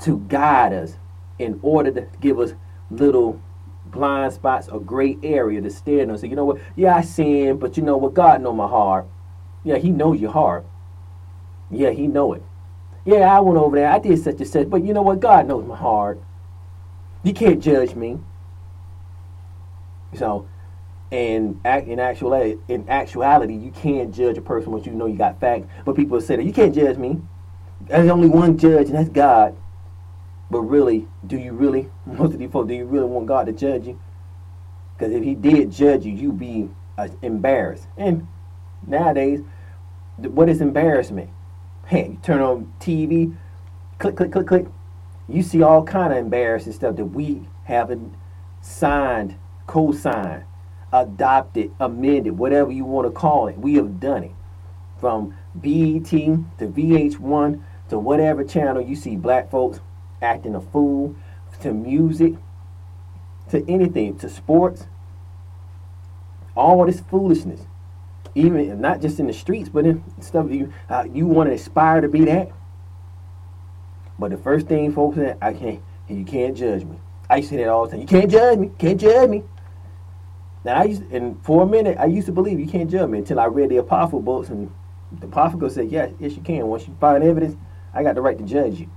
to 0.02 0.20
guide 0.28 0.74
us 0.74 0.96
in 1.38 1.60
order 1.62 1.92
to 1.92 2.08
give 2.22 2.40
us 2.40 2.54
little 2.92 3.42
blind 3.86 4.34
spots 4.34 4.68
or 4.68 4.80
gray 4.80 5.18
area 5.24 5.62
to 5.62 5.70
stare 5.70 6.02
and 6.02 6.20
say, 6.20 6.28
you 6.28 6.36
know 6.36 6.46
what, 6.46 6.62
yeah, 6.76 6.96
I 6.96 7.02
sin, 7.02 7.58
but 7.58 7.78
you 7.78 7.84
know 7.84 7.98
what, 7.98 8.14
God 8.14 8.42
know 8.42 8.54
my 8.54 8.68
heart. 8.68 9.08
Yeah, 9.64 9.78
he 9.78 9.90
knows 9.90 10.20
your 10.20 10.32
heart. 10.32 10.66
Yeah, 11.72 11.92
he 11.92 12.08
know 12.08 12.34
it. 12.34 12.44
Yeah, 13.06 13.36
I 13.36 13.40
went 13.40 13.58
over 13.58 13.76
there, 13.76 13.90
I 13.90 14.00
did 14.00 14.20
such 14.20 14.38
and 14.38 14.48
such, 14.48 14.70
but 14.70 14.84
you 14.84 14.94
know 14.94 15.02
what, 15.02 15.20
God 15.20 15.48
knows 15.48 15.66
my 15.66 15.76
heart. 15.76 16.20
You 17.24 17.34
can't 17.34 17.62
judge 17.62 17.96
me. 17.96 18.20
So, 20.16 20.48
and 21.12 21.60
in 21.66 22.00
actuality, 22.00 22.58
in 22.68 22.88
actuality, 22.88 23.56
you 23.56 23.72
can't 23.72 24.14
judge 24.14 24.38
a 24.38 24.42
person 24.42 24.72
once 24.72 24.86
you 24.86 24.92
know 24.92 25.06
you 25.08 25.18
got 25.18 25.40
facts. 25.40 25.68
But 25.86 25.96
people 25.96 26.20
say 26.22 26.36
that 26.36 26.46
you 26.46 26.54
can't 26.54 26.74
judge 26.74 26.98
me. 26.98 27.22
There's 27.82 28.10
only 28.10 28.30
one 28.30 28.58
judge, 28.58 28.88
and 28.88 28.96
that's 28.96 29.10
God. 29.10 29.56
But 30.52 30.62
really, 30.62 31.08
do 31.26 31.38
you 31.38 31.54
really, 31.54 31.90
most 32.06 32.34
of 32.34 32.40
these 32.40 32.52
folks, 32.52 32.68
do 32.68 32.74
you 32.74 32.86
really 32.86 33.06
want 33.06 33.28
God 33.28 33.46
to 33.46 33.52
judge 33.52 33.88
you? 33.88 34.00
Because 34.98 35.14
if 35.14 35.24
he 35.24 35.36
did 35.36 35.72
judge 35.72 36.06
you, 36.06 36.14
you'd 36.14 36.40
be 36.40 36.70
uh, 36.98 37.08
embarrassed. 37.22 37.88
And 37.98 38.28
nowadays, 38.86 39.42
what 40.18 40.50
is 40.50 40.62
embarrassment? 40.62 41.30
Hey, 41.88 42.10
you 42.10 42.20
turn 42.22 42.42
on 42.42 42.74
TV, 42.80 43.36
click, 43.98 44.18
click, 44.18 44.32
click, 44.32 44.48
click. 44.48 44.66
You 45.28 45.42
see 45.44 45.62
all 45.62 45.84
kind 45.84 46.12
of 46.12 46.20
embarrassing 46.20 46.74
stuff 46.74 46.96
that 46.98 47.06
we 47.06 47.48
haven't 47.64 48.14
signed, 48.62 49.36
co-signed, 49.68 50.44
adopted, 50.92 51.72
amended, 51.80 52.38
whatever 52.38 52.72
you 52.72 52.84
want 52.84 53.08
to 53.08 53.12
call 53.12 53.48
it. 53.48 53.58
We 53.58 53.76
have 53.76 54.00
done 54.00 54.24
it. 54.24 54.32
From 55.00 55.36
BET 55.56 56.10
to 56.10 56.44
VH1 56.60 57.64
to 57.90 57.98
whatever 57.98 58.44
channel 58.44 58.82
you 58.82 58.96
see 58.96 59.16
black 59.16 59.50
folks 59.50 59.80
acting 60.22 60.56
a 60.56 60.62
fool, 60.62 61.16
to 61.62 61.74
music, 61.74 62.34
to 63.50 63.64
anything, 63.70 64.18
to 64.20 64.30
sports. 64.30 64.86
All 66.56 66.86
this 66.86 67.02
foolishness 67.02 67.62
even 68.36 68.80
not 68.80 69.02
just 69.02 69.20
in 69.20 69.28
the 69.28 69.34
streets, 69.34 69.70
but 69.70 69.86
in 69.86 70.04
stuff 70.22 70.50
you 70.50 70.72
uh, 70.90 71.06
you 71.12 71.26
want 71.26 71.50
to 71.50 71.54
aspire 71.54 72.02
to 72.02 72.08
be 72.08 72.26
that. 72.26 72.52
But 74.18 74.32
the 74.32 74.38
first 74.38 74.68
thing, 74.68 74.94
folks, 74.94 75.18
say, 75.18 75.36
I 75.42 75.54
can't. 75.54 75.82
You 76.08 76.26
can't 76.26 76.58
judge 76.58 76.84
me. 76.84 77.00
I 77.30 77.42
say 77.42 77.58
that 77.58 77.70
all 77.70 77.86
the 77.86 77.92
time. 77.92 78.02
You 78.02 78.08
can't 78.08 78.32
judge 78.32 78.60
me. 78.60 78.72
Can't 78.78 79.00
judge 79.00 79.30
me. 79.30 79.44
Now 80.66 80.82
I 80.82 80.86
used, 80.86 81.04
and 81.12 81.44
for 81.46 81.64
a 81.64 81.66
minute, 81.66 81.98
I 81.98 82.06
used 82.06 82.26
to 82.26 82.34
believe 82.34 82.60
you 82.60 82.68
can't 82.68 82.90
judge 82.90 83.10
me 83.10 83.20
until 83.20 83.40
I 83.40 83.46
read 83.46 83.70
the 83.70 83.78
apocryphal 83.78 84.22
books, 84.22 84.50
and 84.50 84.72
the 85.12 85.28
apocryphal 85.28 85.70
said, 85.70 85.90
yes, 85.90 86.12
yes, 86.20 86.36
you 86.36 86.42
can. 86.42 86.68
Once 86.68 86.88
you 86.88 86.96
find 87.00 87.24
evidence, 87.24 87.56
I 87.94 88.04
got 88.04 88.16
the 88.16 88.22
right 88.22 88.38
to 88.38 88.44
judge 88.44 88.80
you. 88.80 88.90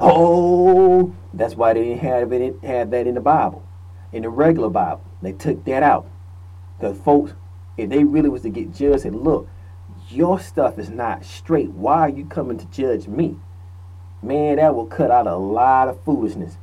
Oh, 0.00 1.14
that's 1.32 1.54
why 1.54 1.72
they 1.72 1.84
didn't 1.84 2.00
have 2.00 2.32
it 2.32 2.56
have 2.62 2.90
that 2.90 3.06
in 3.06 3.14
the 3.14 3.20
Bible, 3.20 3.66
in 4.12 4.22
the 4.22 4.28
regular 4.28 4.70
Bible. 4.70 5.04
They 5.22 5.32
took 5.32 5.64
that 5.64 5.82
out 5.82 6.06
because 6.78 6.98
folks 6.98 7.34
if 7.76 7.90
they 7.90 8.04
really 8.04 8.28
was 8.28 8.42
to 8.42 8.50
get 8.50 8.72
judged 8.72 9.04
and 9.04 9.22
look, 9.22 9.48
your 10.08 10.38
stuff 10.38 10.78
is 10.78 10.90
not 10.90 11.24
straight. 11.24 11.70
Why 11.70 12.00
are 12.00 12.08
you 12.08 12.24
coming 12.24 12.58
to 12.58 12.66
judge 12.66 13.08
me? 13.08 13.36
Man, 14.22 14.56
that 14.56 14.74
will 14.74 14.86
cut 14.86 15.10
out 15.10 15.26
a 15.26 15.36
lot 15.36 15.88
of 15.88 16.02
foolishness. 16.04 16.56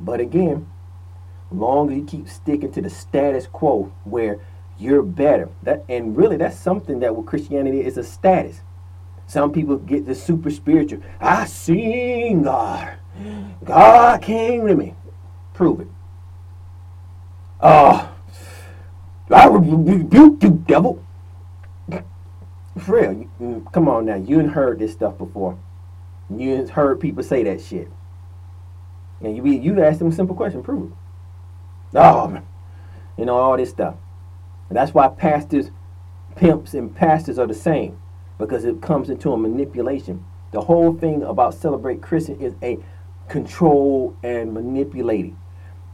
But 0.00 0.20
again, 0.20 0.66
long 1.50 1.90
as 1.90 1.96
you 1.96 2.04
keep 2.04 2.28
sticking 2.28 2.72
to 2.72 2.82
the 2.82 2.90
status 2.90 3.46
quo 3.46 3.92
where 4.04 4.40
you're 4.78 5.02
better, 5.02 5.48
that 5.62 5.84
and 5.88 6.16
really 6.16 6.36
that's 6.36 6.58
something 6.58 7.00
that 7.00 7.14
with 7.14 7.26
Christianity 7.26 7.80
is 7.80 7.96
a 7.96 8.04
status. 8.04 8.60
Some 9.26 9.52
people 9.52 9.76
get 9.78 10.06
the 10.06 10.14
super 10.14 10.50
spiritual. 10.50 11.02
I 11.20 11.46
seen 11.46 12.42
God. 12.42 12.98
God 13.64 14.22
came 14.22 14.66
to 14.66 14.74
me. 14.74 14.94
Prove 15.54 15.80
it. 15.80 15.88
Oh, 17.60 18.12
I 19.30 19.46
rebuke 19.46 20.42
you, 20.42 20.50
devil. 20.66 21.04
For 22.78 23.00
real, 23.00 23.28
mm, 23.40 23.72
come 23.72 23.88
on 23.88 24.06
now. 24.06 24.16
You 24.16 24.40
ain't 24.40 24.50
heard 24.52 24.78
this 24.78 24.92
stuff 24.92 25.18
before. 25.18 25.58
You 26.30 26.54
ain't 26.54 26.70
heard 26.70 27.00
people 27.00 27.22
say 27.22 27.42
that 27.44 27.60
shit. 27.60 27.88
And 29.20 29.36
you 29.36 29.46
you 29.46 29.82
ask 29.82 29.98
them 29.98 30.08
a 30.08 30.12
simple 30.12 30.34
question, 30.34 30.62
prove 30.62 30.90
it. 30.90 30.96
Oh, 31.94 32.28
man. 32.28 32.46
you 33.16 33.26
know 33.26 33.36
all 33.36 33.56
this 33.56 33.70
stuff. 33.70 33.94
And 34.68 34.76
that's 34.76 34.94
why 34.94 35.08
pastors, 35.08 35.70
pimps, 36.34 36.74
and 36.74 36.94
pastors 36.94 37.38
are 37.38 37.46
the 37.46 37.54
same 37.54 38.01
because 38.42 38.64
it 38.64 38.80
comes 38.82 39.08
into 39.08 39.32
a 39.32 39.38
manipulation. 39.38 40.24
The 40.52 40.60
whole 40.60 40.94
thing 40.94 41.22
about 41.22 41.54
celebrate 41.54 42.02
Christian 42.02 42.40
is 42.40 42.54
a 42.62 42.78
control 43.28 44.16
and 44.22 44.52
manipulating. 44.52 45.38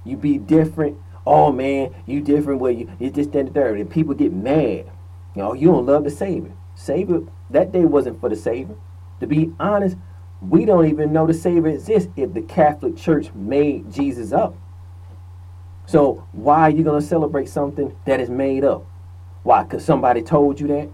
You 0.05 0.17
be 0.17 0.39
different 0.39 0.99
oh 1.29 1.53
man, 1.53 1.95
you 2.07 2.21
different 2.21 2.61
where 2.61 2.73
you 2.73 2.91
you 2.99 3.11
just 3.11 3.35
and 3.35 3.49
the 3.49 3.53
third. 3.53 3.79
And 3.79 3.91
people 3.91 4.15
get 4.15 4.33
mad. 4.33 4.91
You 5.37 5.43
know, 5.43 5.53
you 5.53 5.69
don't 5.69 5.87
love 5.87 6.05
the 6.05 6.11
Savior. 6.11 6.53
Savior, 6.75 7.21
that 7.51 7.71
day 7.71 7.85
wasn't 7.85 8.21
for 8.21 8.29
the 8.29 8.37
Savior. 8.37 8.77
To 9.21 9.27
be 9.27 9.53
honest, 9.61 9.97
we 10.41 10.65
don't 10.65 10.87
even 10.87 11.13
know 11.13 11.27
the 11.27 11.35
Savior 11.35 11.69
exists 11.69 12.09
if 12.17 12.33
the 12.33 12.43
Catholic 12.43 12.97
Church 12.97 13.33
made 13.35 13.93
Jesus 13.93 14.33
up. 14.33 14.57
So 15.87 16.27
why 16.33 16.63
are 16.63 16.71
you 16.71 16.85
going 16.85 17.01
to 17.01 17.07
celebrate 17.07 17.49
something 17.49 17.97
that 18.05 18.21
is 18.21 18.31
made 18.31 18.65
up? 18.65 18.85
Why? 19.43 19.65
Because 19.65 19.85
somebody 19.85 20.23
told 20.23 20.61
you 20.61 20.67
that? 20.69 20.89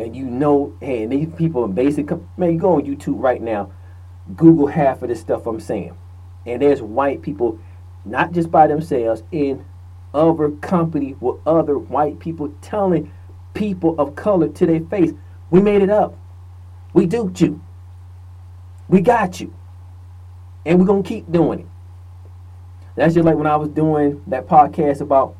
And 0.00 0.16
you 0.16 0.24
know, 0.24 0.74
hey, 0.80 1.02
and 1.02 1.12
these 1.12 1.28
people 1.36 1.64
in 1.64 1.72
basic, 1.72 2.10
man, 2.38 2.52
you 2.52 2.58
go 2.58 2.76
on 2.76 2.82
YouTube 2.82 3.22
right 3.22 3.40
now, 3.40 3.70
Google 4.34 4.66
half 4.66 5.02
of 5.02 5.08
this 5.08 5.20
stuff 5.20 5.46
I'm 5.46 5.60
saying. 5.60 5.96
And 6.46 6.62
there's 6.62 6.80
white 6.80 7.20
people 7.20 7.58
not 8.04 8.32
just 8.32 8.50
by 8.50 8.66
themselves, 8.66 9.22
in 9.30 9.64
other 10.14 10.50
company 10.50 11.16
with 11.20 11.36
other 11.46 11.78
white 11.78 12.18
people 12.18 12.52
telling 12.62 13.12
people 13.54 13.94
of 14.00 14.16
color 14.16 14.48
to 14.48 14.66
their 14.66 14.80
face, 14.80 15.12
we 15.50 15.60
made 15.60 15.82
it 15.82 15.90
up. 15.90 16.16
We 16.94 17.06
duped 17.06 17.40
you. 17.40 17.62
We 18.88 19.00
got 19.00 19.40
you. 19.40 19.54
And 20.64 20.80
we're 20.80 21.02
to 21.02 21.08
keep 21.08 21.30
doing 21.30 21.60
it. 21.60 21.66
That's 22.96 23.14
just 23.14 23.24
like 23.24 23.36
when 23.36 23.46
I 23.46 23.56
was 23.56 23.68
doing 23.68 24.22
that 24.26 24.46
podcast 24.46 25.00
about 25.00 25.36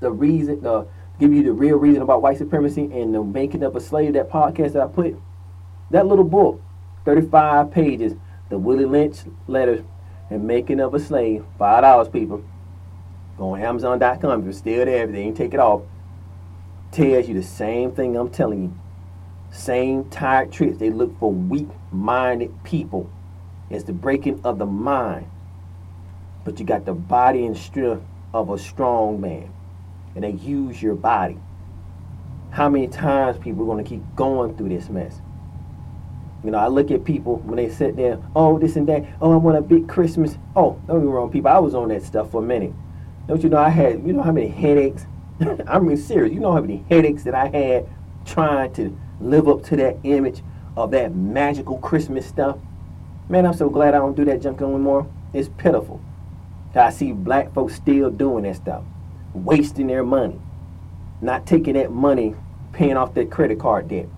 the 0.00 0.10
reason, 0.10 0.66
uh, 0.66 0.84
give 1.20 1.34
you 1.34 1.42
the 1.42 1.52
real 1.52 1.76
reason 1.76 2.02
about 2.02 2.22
white 2.22 2.38
supremacy 2.38 2.84
and 2.84 3.14
the 3.14 3.22
making 3.22 3.62
of 3.62 3.76
a 3.76 3.80
slave, 3.80 4.14
that 4.14 4.30
podcast 4.30 4.72
that 4.72 4.82
I 4.82 4.86
put, 4.86 5.14
that 5.90 6.06
little 6.06 6.24
book, 6.24 6.60
35 7.04 7.70
pages, 7.70 8.14
the 8.48 8.58
Willie 8.58 8.86
Lynch 8.86 9.18
letters 9.46 9.84
and 10.30 10.44
making 10.44 10.80
of 10.80 10.94
a 10.94 11.00
slave, 11.00 11.44
five 11.58 11.82
dollars, 11.82 12.08
people. 12.08 12.42
Go 13.36 13.54
on 13.54 13.60
Amazon.com 13.60 14.40
if 14.40 14.44
you're 14.44 14.52
still 14.52 14.84
there, 14.84 15.04
if 15.04 15.12
they 15.12 15.20
ain't 15.20 15.36
take 15.36 15.54
it 15.54 15.60
off. 15.60 15.82
Tells 16.92 17.28
you 17.28 17.34
the 17.34 17.42
same 17.42 17.92
thing 17.92 18.16
I'm 18.16 18.30
telling 18.30 18.62
you. 18.62 18.78
Same 19.52 20.08
tired 20.10 20.52
tricks. 20.52 20.78
They 20.78 20.90
look 20.90 21.18
for 21.18 21.32
weak-minded 21.32 22.64
people. 22.64 23.10
It's 23.68 23.84
the 23.84 23.92
breaking 23.92 24.40
of 24.44 24.58
the 24.58 24.66
mind. 24.66 25.30
But 26.44 26.58
you 26.58 26.66
got 26.66 26.84
the 26.84 26.94
body 26.94 27.44
and 27.44 27.56
strength 27.56 28.04
of 28.32 28.50
a 28.50 28.58
strong 28.58 29.20
man. 29.20 29.52
And 30.14 30.24
they 30.24 30.32
use 30.32 30.82
your 30.82 30.94
body. 30.94 31.38
How 32.50 32.68
many 32.68 32.88
times 32.88 33.38
people 33.38 33.62
are 33.62 33.66
going 33.66 33.84
to 33.84 33.88
keep 33.88 34.02
going 34.16 34.56
through 34.56 34.70
this 34.70 34.88
mess? 34.88 35.20
You 36.42 36.50
know, 36.50 36.58
I 36.58 36.68
look 36.68 36.90
at 36.90 37.04
people 37.04 37.36
when 37.36 37.56
they 37.56 37.68
sit 37.68 37.96
there, 37.96 38.18
oh, 38.34 38.58
this 38.58 38.76
and 38.76 38.88
that, 38.88 39.04
oh, 39.20 39.32
I 39.32 39.36
want 39.36 39.58
a 39.58 39.60
big 39.60 39.88
Christmas. 39.88 40.38
Oh, 40.56 40.80
don't 40.86 41.00
get 41.00 41.06
me 41.06 41.12
wrong, 41.12 41.30
people, 41.30 41.50
I 41.50 41.58
was 41.58 41.74
on 41.74 41.88
that 41.88 42.02
stuff 42.02 42.30
for 42.30 42.42
a 42.42 42.46
minute. 42.46 42.72
Don't 43.28 43.42
you 43.42 43.50
know 43.50 43.58
I 43.58 43.68
had, 43.68 44.04
you 44.06 44.12
know 44.12 44.22
how 44.22 44.32
many 44.32 44.48
headaches? 44.48 45.06
I 45.66 45.78
mean, 45.78 45.96
serious, 45.96 46.32
you 46.32 46.40
know 46.40 46.52
how 46.52 46.60
many 46.60 46.84
headaches 46.88 47.24
that 47.24 47.34
I 47.34 47.48
had 47.48 47.88
trying 48.24 48.72
to 48.74 48.98
live 49.20 49.48
up 49.48 49.62
to 49.64 49.76
that 49.76 49.98
image 50.02 50.42
of 50.76 50.90
that 50.92 51.14
magical 51.14 51.78
Christmas 51.78 52.26
stuff? 52.26 52.56
Man, 53.28 53.44
I'm 53.46 53.54
so 53.54 53.68
glad 53.68 53.94
I 53.94 53.98
don't 53.98 54.16
do 54.16 54.24
that 54.24 54.40
junk 54.40 54.62
anymore. 54.62 55.06
It's 55.32 55.50
pitiful. 55.58 56.00
I 56.74 56.90
see 56.90 57.12
black 57.12 57.52
folks 57.52 57.74
still 57.74 58.10
doing 58.10 58.44
that 58.44 58.56
stuff, 58.56 58.82
wasting 59.34 59.86
their 59.86 60.04
money, 60.04 60.40
not 61.20 61.46
taking 61.46 61.74
that 61.74 61.92
money, 61.92 62.34
paying 62.72 62.96
off 62.96 63.14
their 63.14 63.26
credit 63.26 63.58
card 63.58 63.88
debt 63.88 64.08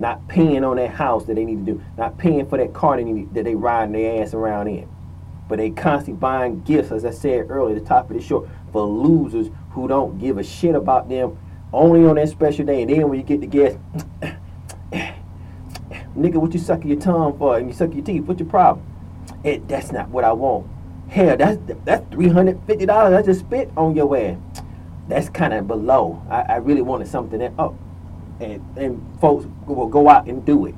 not 0.00 0.26
paying 0.28 0.64
on 0.64 0.76
that 0.76 0.90
house 0.90 1.26
that 1.26 1.34
they 1.34 1.44
need 1.44 1.64
to 1.66 1.74
do, 1.74 1.82
not 1.98 2.16
paying 2.16 2.46
for 2.48 2.56
that 2.56 2.72
car 2.72 2.96
that 2.96 3.04
they 3.04 3.12
need, 3.12 3.34
that 3.34 3.44
they 3.44 3.54
riding 3.54 3.92
their 3.92 4.22
ass 4.22 4.32
around 4.32 4.66
in. 4.66 4.88
But 5.46 5.58
they 5.58 5.70
constantly 5.70 6.18
buying 6.18 6.62
gifts, 6.62 6.90
as 6.90 7.04
I 7.04 7.10
said 7.10 7.50
earlier, 7.50 7.78
the 7.78 7.84
top 7.84 8.10
of 8.10 8.16
the 8.16 8.22
show, 8.22 8.48
for 8.72 8.84
losers 8.84 9.48
who 9.72 9.86
don't 9.88 10.18
give 10.18 10.38
a 10.38 10.42
shit 10.42 10.74
about 10.74 11.08
them 11.08 11.38
only 11.72 12.06
on 12.06 12.16
that 12.16 12.28
special 12.30 12.64
day. 12.64 12.82
And 12.82 12.90
then 12.90 13.08
when 13.08 13.18
you 13.18 13.24
get 13.24 13.40
the 13.40 13.46
guest, 13.46 13.78
nigga, 16.16 16.36
what 16.36 16.54
you 16.54 16.60
sucking 16.60 16.90
your 16.90 17.00
tongue 17.00 17.36
for? 17.36 17.58
And 17.58 17.68
you 17.68 17.74
suck 17.74 17.92
your 17.92 18.04
teeth. 18.04 18.22
What's 18.24 18.40
your 18.40 18.48
problem? 18.48 18.86
It, 19.44 19.68
that's 19.68 19.92
not 19.92 20.08
what 20.08 20.24
I 20.24 20.32
want. 20.32 20.66
Hell, 21.08 21.36
that's 21.36 21.58
that's 21.84 22.08
three 22.12 22.28
hundred 22.28 22.60
fifty 22.66 22.86
dollars. 22.86 23.14
I 23.14 23.22
just 23.22 23.40
spit 23.40 23.70
on 23.76 23.96
your 23.96 24.16
ass. 24.16 24.36
That's 25.10 25.28
kind 25.28 25.52
of 25.52 25.66
below. 25.66 26.22
I, 26.30 26.40
I 26.42 26.56
really 26.56 26.82
wanted 26.82 27.08
something 27.08 27.40
that. 27.40 27.52
Oh, 27.58 27.76
and, 28.40 28.64
and 28.78 29.20
folks 29.20 29.46
will 29.66 29.88
go 29.88 30.08
out 30.08 30.26
and 30.26 30.44
do 30.46 30.66
it. 30.66 30.74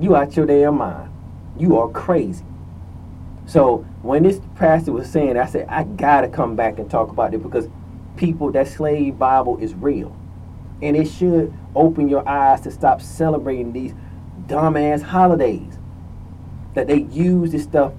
You 0.00 0.16
out 0.16 0.34
your 0.36 0.46
damn 0.46 0.78
mind. 0.78 1.12
You 1.58 1.78
are 1.78 1.88
crazy. 1.88 2.44
So 3.46 3.86
when 4.02 4.22
this 4.22 4.40
pastor 4.56 4.92
was 4.92 5.08
saying, 5.08 5.36
I 5.36 5.46
said, 5.46 5.66
I 5.68 5.84
gotta 5.84 6.28
come 6.28 6.56
back 6.56 6.78
and 6.78 6.90
talk 6.90 7.10
about 7.10 7.34
it 7.34 7.42
because 7.42 7.68
people, 8.16 8.50
that 8.52 8.68
slave 8.68 9.18
Bible 9.18 9.58
is 9.58 9.74
real. 9.74 10.16
And 10.80 10.96
it 10.96 11.06
should 11.06 11.52
open 11.74 12.08
your 12.08 12.26
eyes 12.28 12.62
to 12.62 12.70
stop 12.70 13.00
celebrating 13.02 13.72
these 13.72 13.94
dumbass 14.46 15.02
holidays. 15.02 15.78
That 16.74 16.86
they 16.86 17.02
use 17.02 17.52
this 17.52 17.64
stuff 17.64 17.92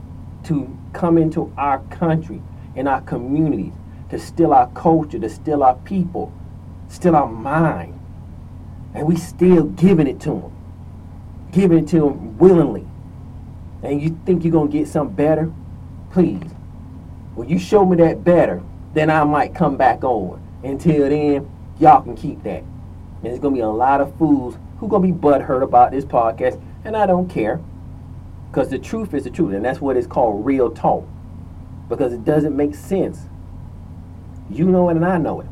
to 0.46 0.76
come 0.94 1.18
into 1.18 1.54
our 1.58 1.80
country 1.86 2.42
and 2.76 2.88
our 2.88 3.02
communities, 3.02 3.74
to 4.14 4.20
steal 4.20 4.54
our 4.54 4.68
culture, 4.70 5.18
to 5.18 5.30
steal 5.30 5.64
our 5.64 5.76
people, 5.78 6.32
steal 6.88 7.16
our 7.16 7.28
mind 7.28 8.00
and 8.94 9.08
we 9.08 9.16
still 9.16 9.64
giving 9.64 10.08
it 10.08 10.20
to 10.22 10.30
them, 10.30 10.52
giving 11.52 11.80
it 11.80 11.88
to 11.90 12.00
them 12.02 12.38
willingly. 12.38 12.86
And 13.82 14.02
you 14.02 14.18
think 14.26 14.44
you're 14.44 14.54
gonna 14.54 14.70
get 14.70 14.88
something 14.88 15.16
better? 15.16 15.52
Please, 16.12 16.44
when 17.36 17.50
you 17.50 17.58
show 17.58 17.86
me 17.86 17.98
that 17.98 18.24
better, 18.24 18.62
then 18.94 19.10
I 19.10 19.24
might 19.24 19.56
come 19.56 19.78
back 19.78 20.04
over. 20.04 20.40
Until 20.64 21.10
then, 21.10 21.50
y'all 21.80 22.04
can 22.04 22.16
keep 22.16 22.44
that. 22.44 22.62
And 22.62 23.24
there's 23.24 23.40
gonna 23.40 23.56
be 23.56 23.62
a 23.62 23.68
lot 23.68 24.00
of 24.00 24.16
fools 24.18 24.58
who 24.78 24.88
gonna 24.88 25.08
be 25.08 25.12
butthurt 25.12 25.64
about 25.64 25.92
this 25.92 26.06
podcast, 26.06 26.62
and 26.86 26.96
I 26.96 27.08
don't 27.08 27.28
care. 27.28 27.60
Because 28.52 28.70
the 28.70 28.78
truth 28.78 29.16
is 29.16 29.24
the 29.24 29.32
truth, 29.32 29.56
and 29.56 29.66
that's 29.66 29.82
what 29.82 29.98
it's 29.98 30.06
called 30.06 30.46
real 30.46 30.70
talk. 30.70 31.04
Because 31.90 32.14
it 32.14 32.24
doesn't 32.24 32.56
make 32.56 32.76
sense. 32.76 33.22
You 34.54 34.66
know 34.66 34.90
it 34.90 34.96
and 34.96 35.06
I 35.06 35.18
know 35.18 35.42
it. 35.42 35.48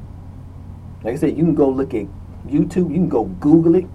Like 1.03 1.13
I 1.13 1.17
said, 1.17 1.37
you 1.37 1.43
can 1.43 1.55
go 1.55 1.69
look 1.69 1.93
at 1.93 2.05
YouTube, 2.47 2.89
you 2.89 2.95
can 2.95 3.09
go 3.09 3.25
Google 3.25 3.75
it. 3.75 3.85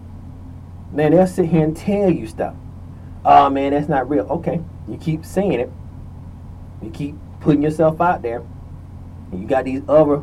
Man, 0.92 1.12
they'll 1.12 1.26
sit 1.26 1.46
here 1.46 1.64
and 1.64 1.76
tell 1.76 2.10
you 2.10 2.26
stuff. 2.26 2.54
Oh 3.24 3.50
man, 3.50 3.72
that's 3.72 3.88
not 3.88 4.08
real. 4.08 4.26
Okay, 4.26 4.60
you 4.88 4.96
keep 4.98 5.24
saying 5.24 5.60
it. 5.60 5.70
You 6.82 6.90
keep 6.90 7.14
putting 7.40 7.62
yourself 7.62 8.00
out 8.00 8.22
there. 8.22 8.42
And 9.30 9.40
you 9.40 9.46
got 9.46 9.64
these 9.64 9.82
other 9.88 10.22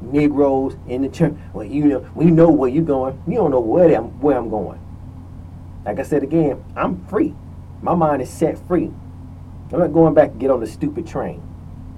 Negroes 0.00 0.76
in 0.86 1.02
the 1.02 1.08
church. 1.08 1.34
Well, 1.52 1.64
you 1.64 1.84
know, 1.84 2.10
we 2.14 2.26
know 2.26 2.50
where 2.50 2.68
you're 2.68 2.84
going. 2.84 3.20
You 3.26 3.34
don't 3.34 3.50
know 3.50 3.60
where 3.60 3.96
I'm 3.96 4.20
where 4.20 4.36
I'm 4.36 4.50
going. 4.50 4.80
Like 5.84 5.98
I 5.98 6.02
said 6.02 6.22
again, 6.22 6.64
I'm 6.76 7.04
free. 7.06 7.34
My 7.82 7.94
mind 7.94 8.22
is 8.22 8.30
set 8.30 8.58
free. 8.66 8.90
I'm 9.72 9.78
not 9.78 9.92
going 9.92 10.14
back 10.14 10.32
to 10.32 10.38
get 10.38 10.50
on 10.50 10.60
the 10.60 10.66
stupid 10.66 11.06
train. 11.06 11.42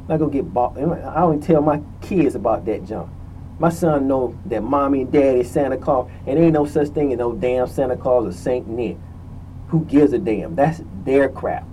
Not 0.08 0.18
gonna 0.18 0.32
get 0.32 0.52
bought. 0.52 0.78
I 0.78 1.22
only 1.22 1.38
tell 1.38 1.60
my 1.60 1.82
kids 2.00 2.34
about 2.34 2.64
that 2.64 2.84
junk. 2.84 3.10
My 3.58 3.68
son 3.68 4.08
know 4.08 4.38
that 4.46 4.62
mommy 4.62 5.02
and 5.02 5.12
daddy 5.12 5.42
Santa 5.42 5.76
Claus, 5.76 6.10
and 6.26 6.38
ain't 6.38 6.52
no 6.52 6.64
such 6.64 6.88
thing 6.88 7.12
as 7.12 7.18
no 7.18 7.32
damn 7.32 7.66
Santa 7.66 7.96
Claus 7.96 8.26
or 8.26 8.32
Saint 8.32 8.68
Nick. 8.68 8.96
Who 9.68 9.84
gives 9.84 10.12
a 10.12 10.18
damn? 10.18 10.54
That's 10.54 10.80
their 11.04 11.28
crap. 11.28 11.66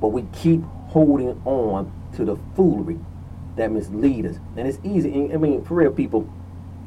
But 0.00 0.08
we 0.08 0.22
keep 0.32 0.62
holding 0.88 1.40
on 1.44 1.90
to 2.16 2.24
the 2.24 2.36
foolery 2.54 2.98
that 3.56 3.70
mislead 3.70 4.26
us. 4.26 4.36
And 4.56 4.68
it's 4.68 4.78
easy, 4.84 5.32
I 5.32 5.36
mean, 5.36 5.64
for 5.64 5.74
real 5.74 5.92
people, 5.92 6.28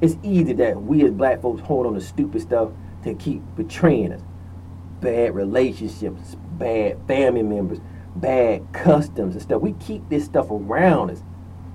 it's 0.02 0.18
easy 0.22 0.54
that 0.54 0.82
we 0.82 1.04
as 1.06 1.12
black 1.12 1.42
folks 1.42 1.62
hold 1.62 1.88
on 1.88 1.94
to 1.96 2.02
stupid 2.02 2.42
stuff 2.42 2.70
to 3.04 3.16
keep 3.16 3.42
betraying 3.56 4.12
us. 4.12 4.22
Bad 5.02 5.34
relationships, 5.34 6.36
bad 6.52 6.98
family 7.08 7.44
members, 7.44 7.80
bad 8.20 8.74
customs 8.74 9.36
and 9.36 9.42
stuff. 9.42 9.62
We 9.62 9.74
keep 9.74 10.08
this 10.10 10.26
stuff 10.26 10.52
around 10.52 11.12
us. 11.12 11.22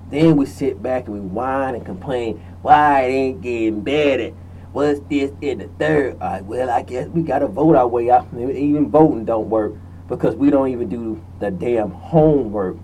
Then 0.09 0.35
we 0.35 0.45
sit 0.45 0.81
back 0.83 1.05
and 1.05 1.13
we 1.13 1.19
whine 1.21 1.75
and 1.75 1.85
complain, 1.85 2.37
why 2.61 3.01
it 3.01 3.11
ain't 3.11 3.41
getting 3.41 3.81
better? 3.81 4.29
What's 4.71 4.99
this 5.09 5.31
in 5.41 5.59
the 5.59 5.67
third? 5.79 6.19
Well, 6.47 6.69
I 6.69 6.81
guess 6.81 7.07
we 7.07 7.21
got 7.21 7.39
to 7.39 7.47
vote 7.47 7.75
our 7.75 7.87
way 7.87 8.09
out. 8.09 8.27
Even 8.33 8.89
voting 8.89 9.25
don't 9.25 9.49
work 9.49 9.73
because 10.07 10.35
we 10.35 10.49
don't 10.49 10.69
even 10.69 10.89
do 10.89 11.23
the 11.39 11.51
damn 11.51 11.91
homework 11.91 12.77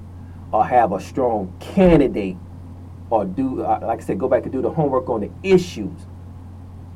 or 0.52 0.66
have 0.66 0.92
a 0.92 1.00
strong 1.00 1.54
candidate 1.60 2.38
or 3.10 3.26
do, 3.26 3.64
uh, 3.64 3.80
like 3.82 4.02
I 4.02 4.04
said, 4.04 4.20
go 4.20 4.28
back 4.28 4.44
and 4.44 4.52
do 4.52 4.62
the 4.62 4.70
homework 4.72 5.10
on 5.10 5.22
the 5.22 5.32
issues. 5.44 6.00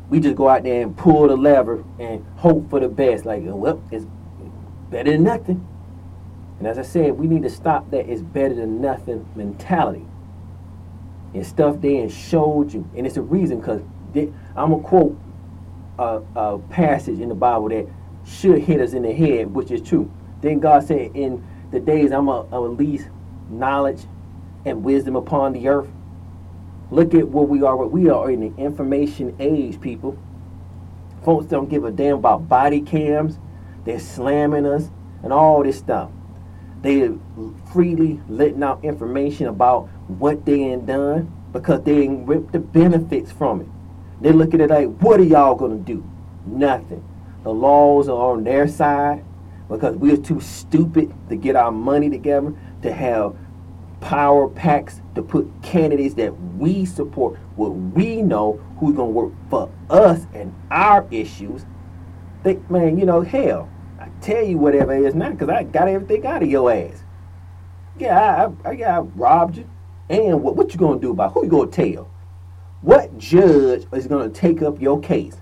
We 0.10 0.20
just 0.20 0.36
go 0.36 0.48
out 0.48 0.64
there 0.64 0.84
and 0.84 0.96
pull 0.96 1.28
the 1.28 1.36
lever 1.36 1.84
and 1.98 2.24
hope 2.38 2.70
for 2.70 2.80
the 2.80 2.90
best. 2.90 3.26
Like, 3.26 3.42
well, 3.46 3.84
it's 3.92 4.06
better 4.92 5.12
than 5.12 5.24
nothing. 5.24 5.68
And 6.64 6.70
as 6.70 6.80
I 6.80 6.84
said, 6.84 7.20
we 7.20 7.28
need 7.28 7.44
to 7.44 7.50
stop 7.50 7.92
that 7.92 8.10
it's 8.10 8.22
better 8.22 8.56
than 8.56 8.80
nothing 8.80 9.28
mentality. 9.36 10.06
And 11.34 11.46
stuff 11.46 11.82
they 11.82 12.08
showed 12.08 12.74
you. 12.74 12.90
And 12.96 13.06
it's 13.06 13.18
a 13.18 13.22
reason 13.22 13.60
because 13.60 13.82
I'm 14.56 14.70
going 14.70 14.82
to 14.82 14.88
quote 14.88 15.20
a, 16.00 16.22
a 16.38 16.60
passage 16.70 17.20
in 17.20 17.28
the 17.28 17.36
Bible 17.36 17.68
that 17.68 17.86
should 18.26 18.60
hit 18.60 18.80
us 18.80 18.94
in 18.94 19.02
the 19.02 19.12
head, 19.12 19.54
which 19.54 19.72
is 19.72 19.82
true. 19.82 20.10
Then 20.40 20.62
God 20.62 20.88
said, 20.88 21.12
in 21.16 21.46
the 21.72 21.82
days 21.82 22.14
I'm 22.14 22.28
going 22.28 22.50
to 22.50 22.60
release 22.60 23.10
knowledge 23.50 24.00
and 24.64 24.86
wisdom 24.86 25.18
upon 25.18 25.52
the 25.52 25.68
earth. 25.68 25.90
Look 26.92 27.14
at 27.14 27.28
what 27.28 27.50
we 27.50 27.62
are. 27.62 27.76
We 27.76 28.08
are 28.08 28.32
in 28.32 28.40
the 28.40 28.56
information 28.58 29.36
age, 29.38 29.82
people. 29.82 30.18
Folks 31.26 31.46
don't 31.46 31.70
give 31.70 31.84
a 31.84 31.92
damn 31.92 32.20
about 32.20 32.48
body 32.48 32.80
cams. 32.80 33.38
They're 33.84 34.00
slamming 34.00 34.66
us 34.66 34.90
and 35.24 35.34
all 35.34 35.62
this 35.62 35.78
stuff. 35.78 36.10
They 36.84 37.10
freely 37.72 38.20
letting 38.28 38.62
out 38.62 38.84
information 38.84 39.48
about 39.48 39.88
what 40.08 40.46
they 40.46 40.62
ain't 40.62 40.86
done 40.86 41.32
because 41.54 41.82
they 41.84 42.02
ain't 42.02 42.28
reap 42.28 42.52
the 42.52 42.60
benefits 42.60 43.32
from 43.32 43.62
it. 43.62 43.68
They 44.22 44.32
look 44.34 44.54
at 44.54 44.60
it 44.60 44.70
like, 44.70 44.90
what 45.00 45.20
are 45.20 45.24
y'all 45.24 45.56
gonna 45.56 45.78
do? 45.78 46.06
Nothing. 46.46 47.04
The 47.44 47.54
laws 47.54 48.10
are 48.10 48.32
on 48.32 48.44
their 48.44 48.68
side 48.68 49.24
because 49.70 49.96
we're 49.96 50.18
too 50.18 50.42
stupid 50.42 51.14
to 51.30 51.38
get 51.38 51.56
our 51.56 51.72
money 51.72 52.10
together 52.10 52.54
to 52.82 52.92
have 52.92 53.36
power 54.02 54.50
PACs 54.50 55.02
to 55.16 55.22
put 55.22 55.50
candidates 55.62 56.16
that 56.16 56.34
we 56.58 56.84
support, 56.84 57.40
what 57.56 57.70
we 57.70 58.22
know 58.22 58.62
who's 58.78 58.96
gonna 58.96 59.10
work 59.10 59.32
for 59.50 59.72
us 59.90 60.28
and 60.34 60.54
our 60.70 61.08
issues. 61.12 61.66
They, 62.44 62.60
man, 62.70 62.98
you 62.98 63.06
know, 63.06 63.22
hell, 63.22 63.70
tell 64.24 64.44
you 64.44 64.58
whatever 64.58 64.94
it 64.94 65.06
is 65.06 65.16
now 65.16 65.32
because 65.32 65.50
I 65.50 65.64
got 65.64 65.88
everything 65.88 66.26
out 66.26 66.44
of 66.44 66.50
your 66.50 66.72
ass. 66.72 67.04
Yeah, 67.98 68.52
I, 68.66 68.70
I, 68.70 68.84
I 68.84 69.00
robbed 69.00 69.58
you. 69.58 69.70
And 70.10 70.42
what, 70.42 70.56
what 70.56 70.74
you 70.74 70.80
gonna 70.80 71.00
do 71.00 71.12
about 71.12 71.34
who 71.34 71.44
you 71.44 71.50
gonna 71.50 71.72
tell? 71.72 72.10
What 72.82 73.18
judge 73.18 73.86
is 73.94 74.08
gonna 74.08 74.30
take 74.30 74.62
up 74.62 74.82
your 74.82 75.00
case? 75.00 75.38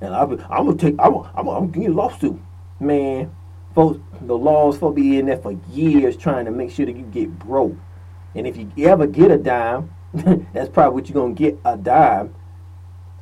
And 0.00 0.14
I'm, 0.14 0.32
I'm 0.50 0.66
gonna 0.66 0.76
take, 0.76 0.94
I'm, 0.98 1.14
I'm, 1.14 1.30
I'm 1.36 1.46
gonna 1.46 1.66
get 1.68 1.90
a 1.90 1.94
lawsuit, 1.94 2.38
man 2.80 3.34
folks, 3.76 4.00
the 4.22 4.36
laws 4.36 4.78
for 4.78 4.90
be 4.90 5.18
in 5.18 5.26
there 5.26 5.36
for 5.36 5.52
years 5.70 6.16
trying 6.16 6.46
to 6.46 6.50
make 6.50 6.70
sure 6.70 6.86
that 6.86 6.96
you 6.96 7.04
get 7.04 7.38
broke. 7.38 7.76
And 8.34 8.46
if 8.46 8.56
you 8.56 8.70
ever 8.88 9.06
get 9.06 9.30
a 9.30 9.36
dime, 9.36 9.94
that's 10.14 10.70
probably 10.70 10.94
what 10.94 11.08
you're 11.08 11.22
gonna 11.22 11.34
get 11.34 11.58
a 11.64 11.76
dime 11.76 12.34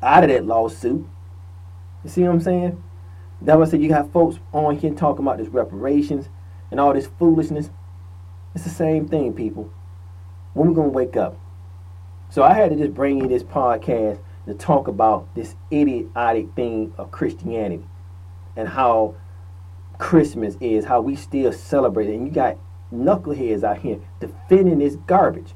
out 0.01 0.23
of 0.23 0.31
that 0.31 0.47
lawsuit. 0.47 1.05
You 2.05 2.11
see 2.11 2.23
what 2.23 2.31
I'm 2.31 2.41
saying? 2.41 2.83
That's 3.41 3.57
why 3.57 3.65
I 3.65 3.69
said 3.69 3.83
you 3.83 3.89
got 3.89 4.13
folks 4.13 4.39
on 4.53 4.79
here 4.79 4.93
talking 4.95 5.25
about 5.25 5.39
this 5.39 5.49
reparations 5.49 6.29
and 6.71 6.81
all 6.81 6.93
this 6.95 7.09
foolishness. 7.19 7.71
It's 8.55 8.65
the 8.65 8.71
same 8.71 9.09
thing, 9.09 9.33
people. 9.35 9.73
When 10.55 10.69
we 10.69 10.75
gonna 10.75 10.89
wake 10.89 11.17
up? 11.17 11.37
So 12.31 12.43
I 12.43 12.55
had 12.55 12.71
to 12.71 12.77
just 12.77 12.95
bring 12.95 13.19
you 13.19 13.29
this 13.29 13.43
podcast 13.43 14.21
to 14.47 14.55
talk 14.55 14.89
about 14.89 15.35
this 15.35 15.57
idiotic 15.73 16.55
thing 16.55 16.93
of 16.99 17.11
Christianity 17.11 17.85
and 18.57 18.69
how 18.69 19.17
Christmas 19.99 20.57
is, 20.61 20.85
how 20.85 21.01
we 21.01 21.17
still 21.17 21.53
celebrate 21.53 22.09
it. 22.09 22.15
And 22.15 22.27
you 22.27 22.33
got 22.33 22.59
knuckleheads 22.93 23.65
out 23.65 23.79
here 23.79 24.01
defending 24.21 24.79
this 24.79 24.97
garbage, 24.97 25.55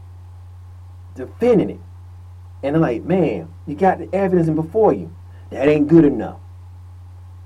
defending 1.14 1.70
it. 1.70 1.80
And 2.62 2.76
I'm 2.76 2.82
like, 2.82 3.04
man, 3.04 3.52
you 3.66 3.74
got 3.74 3.98
the 3.98 4.08
evidence 4.14 4.50
before 4.50 4.92
you. 4.92 5.14
That 5.50 5.68
ain't 5.68 5.88
good 5.88 6.04
enough. 6.04 6.38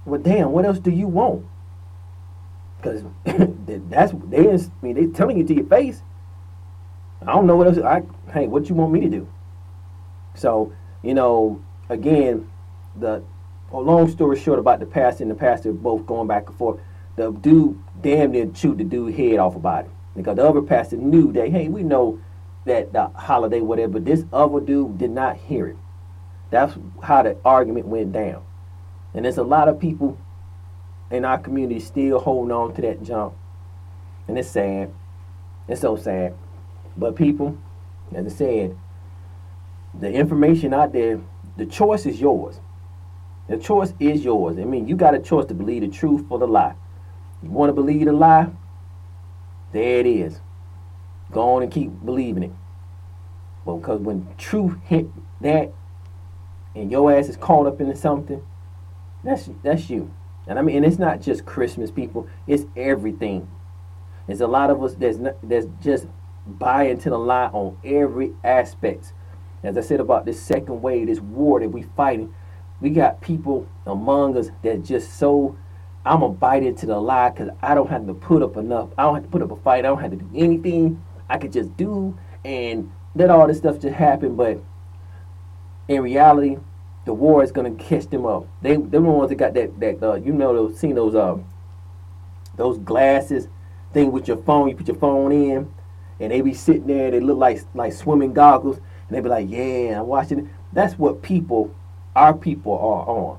Well, 0.05 0.21
damn, 0.21 0.53
what 0.53 0.65
else 0.65 0.79
do 0.79 0.91
you 0.91 1.07
want? 1.07 1.47
Because 2.77 3.05
that's 3.25 4.13
they. 4.29 4.51
I 4.51 4.59
mean, 4.83 4.95
they 4.95 5.07
telling 5.07 5.39
you 5.39 5.45
to 5.45 5.55
your 5.55 5.67
face. 5.67 6.03
I 7.23 7.27
don't 7.27 7.47
know 7.47 7.57
what 7.57 7.69
else. 7.69 7.79
I 7.79 8.03
hey, 8.33 8.49
what 8.49 8.69
you 8.69 8.75
want 8.75 8.93
me 8.93 9.01
to 9.01 9.09
do? 9.09 9.29
So 10.35 10.73
you 11.03 11.15
know, 11.15 11.63
again, 11.89 12.51
the 12.99 13.23
well, 13.71 13.85
long 13.85 14.11
story 14.11 14.39
short 14.39 14.59
about 14.59 14.81
the 14.81 14.87
pastor 14.87 15.25
and 15.25 15.31
the 15.31 15.37
pastor 15.37 15.73
both 15.73 16.07
going 16.07 16.29
back 16.29 16.49
and 16.49 16.57
forth. 16.57 16.81
The 17.17 17.31
dude 17.31 17.79
damn 18.01 18.33
near 18.33 18.47
chewed 18.47 18.79
the 18.79 18.85
dude 18.85 19.15
head 19.15 19.39
off 19.39 19.55
about 19.55 19.85
it 19.85 19.91
because 20.17 20.37
the 20.37 20.47
other 20.47 20.63
pastor 20.63 20.97
knew 20.97 21.33
that 21.33 21.51
hey, 21.51 21.69
we 21.69 21.83
know 21.83 22.21
that 22.65 22.93
the 22.93 23.09
holiday 23.09 23.61
whatever, 23.61 23.99
this 24.01 24.25
other 24.33 24.61
dude 24.61 24.99
did 24.99 25.11
not 25.11 25.37
hear 25.37 25.69
it. 25.69 25.77
That's 26.51 26.77
how 27.03 27.23
the 27.23 27.37
argument 27.45 27.87
went 27.87 28.13
down, 28.13 28.45
and 29.15 29.25
there's 29.25 29.39
a 29.39 29.43
lot 29.43 29.69
of 29.69 29.79
people 29.79 30.19
in 31.11 31.25
our 31.25 31.39
community 31.39 31.81
still 31.81 32.19
holding 32.19 32.53
on 32.53 32.75
to 32.75 32.83
that 32.83 33.03
jump, 33.03 33.35
and 34.29 34.39
it's 34.39 34.49
sad. 34.49 34.93
It's 35.69 35.81
so 35.81 35.97
sad, 35.97 36.35
but 36.97 37.15
people, 37.15 37.57
as 38.15 38.27
I 38.27 38.37
said, 38.37 38.79
the 39.99 40.11
information 40.11 40.75
out 40.75 40.93
there, 40.93 41.21
the 41.57 41.67
choice 41.67 42.07
is 42.07 42.21
yours. 42.21 42.61
The 43.49 43.59
choice 43.59 43.93
is 44.01 44.25
yours. 44.25 44.59
I 44.59 44.65
mean, 44.65 44.89
you 44.89 44.97
got 44.97 45.15
a 45.15 45.19
choice 45.19 45.47
to 45.47 45.55
believe 45.55 45.83
the 45.83 45.89
truth 45.89 46.25
or 46.31 46.39
the 46.39 46.47
lie. 46.47 46.75
You 47.43 47.51
want 47.51 47.71
to 47.71 47.75
believe 47.75 48.07
the 48.07 48.13
lie? 48.13 48.49
There 49.73 50.01
it 50.01 50.07
is. 50.07 50.41
Go 51.31 51.57
on 51.57 51.63
and 51.63 51.73
keep 51.73 51.91
believing 52.05 52.45
it. 52.45 52.53
But 53.65 53.77
because 53.77 54.01
when 54.01 54.29
truth 54.39 54.77
hit 54.85 55.07
that 55.41 55.73
and 56.75 56.91
your 56.91 57.13
ass 57.13 57.29
is 57.29 57.37
caught 57.37 57.67
up 57.67 57.81
into 57.81 57.97
something, 57.97 58.43
that's 59.25 59.51
that's 59.63 59.91
you. 59.91 60.13
And 60.47 60.59
I 60.59 60.63
mean, 60.63 60.77
and 60.77 60.87
it's 60.87 60.99
not 60.99 61.21
just 61.21 61.47
Christmas, 61.47 61.91
people. 61.91 62.29
It's 62.47 62.65
everything. 62.77 63.49
There's 64.27 64.41
a 64.41 64.47
lot 64.47 64.71
of 64.71 64.83
us 64.83 64.95
that's 64.95 65.19
not, 65.19 65.37
that's 65.43 65.67
just 65.81 66.07
buy 66.47 66.85
into 66.85 67.11
the 67.11 67.19
lie 67.19 67.47
on 67.47 67.79
every 67.85 68.33
aspect. 68.43 69.13
As 69.63 69.79
I 69.79 69.81
said 69.81 70.01
about 70.01 70.25
this 70.25 70.43
second 70.43 70.83
wave, 70.83 71.07
this 71.07 71.21
war 71.21 71.61
that 71.61 71.69
we 71.69 71.83
fighting, 71.83 72.35
we 72.81 72.91
got 72.91 73.21
people 73.21 73.69
among 73.87 74.37
us 74.37 74.51
that 74.63 74.83
just 74.83 75.19
so 75.19 75.57
I'm 76.05 76.21
gonna 76.21 76.33
bite 76.33 76.65
into 76.65 76.87
the 76.87 76.99
lie 77.01 77.31
because 77.31 77.51
I 77.63 77.75
don't 77.75 77.89
have 77.89 78.07
to 78.07 78.15
put 78.15 78.43
up 78.43 78.57
enough. 78.57 78.89
I 78.99 79.03
don't 79.03 79.15
have 79.15 79.25
to 79.25 79.29
put 79.29 79.43
up 79.43 79.53
a 79.53 79.57
fight. 79.57 79.81
I 79.81 79.89
don't 79.89 80.01
have 80.01 80.11
to 80.11 80.17
do 80.17 80.29
anything. 80.35 81.03
I 81.29 81.39
could 81.39 81.53
just 81.53 81.77
do 81.77 82.19
and 82.45 82.91
let 83.15 83.31
all 83.31 83.47
this 83.47 83.59
stuff 83.59 83.79
just 83.79 83.95
happen, 83.95 84.35
but 84.35 84.59
in 85.87 86.03
reality, 86.03 86.59
the 87.05 87.13
war 87.13 87.43
is 87.43 87.51
gonna 87.51 87.73
catch 87.73 88.07
them 88.07 88.27
up. 88.27 88.47
They 88.61 88.77
they're 88.77 89.01
the 89.01 89.01
ones 89.01 89.31
that 89.31 89.37
got 89.37 89.55
that 89.55 89.79
that 89.81 90.03
uh, 90.03 90.15
you 90.15 90.33
know 90.33 90.53
those 90.53 90.79
seen 90.79 90.95
those 90.95 91.15
um 91.15 91.47
those 92.57 92.79
glasses 92.79 93.49
thing 93.93 94.13
with 94.13 94.29
your 94.29 94.37
phone. 94.39 94.69
You 94.69 94.77
put 94.77 94.89
your 94.89 94.97
phone 94.97 95.33
in, 95.33 95.73
and 96.21 96.33
they 96.33 96.41
be 96.41 96.55
sitting 96.55 96.87
there. 96.87 97.11
They 97.11 97.21
look 97.21 97.39
like 97.39 97.61
like 97.75 97.93
swimming 97.93 98.33
goggles, 98.33 98.77
and 98.77 99.17
they 99.17 99.21
be 99.21 99.29
like, 99.29 99.51
"Yeah, 99.51 100.01
I'm 100.01 100.07
watching 100.07 100.39
it." 100.41 100.47
That's 100.73 100.99
what 100.99 101.23
people, 101.23 101.75
our 102.15 102.35
people, 102.35 102.73
are 102.73 103.07
on, 103.09 103.39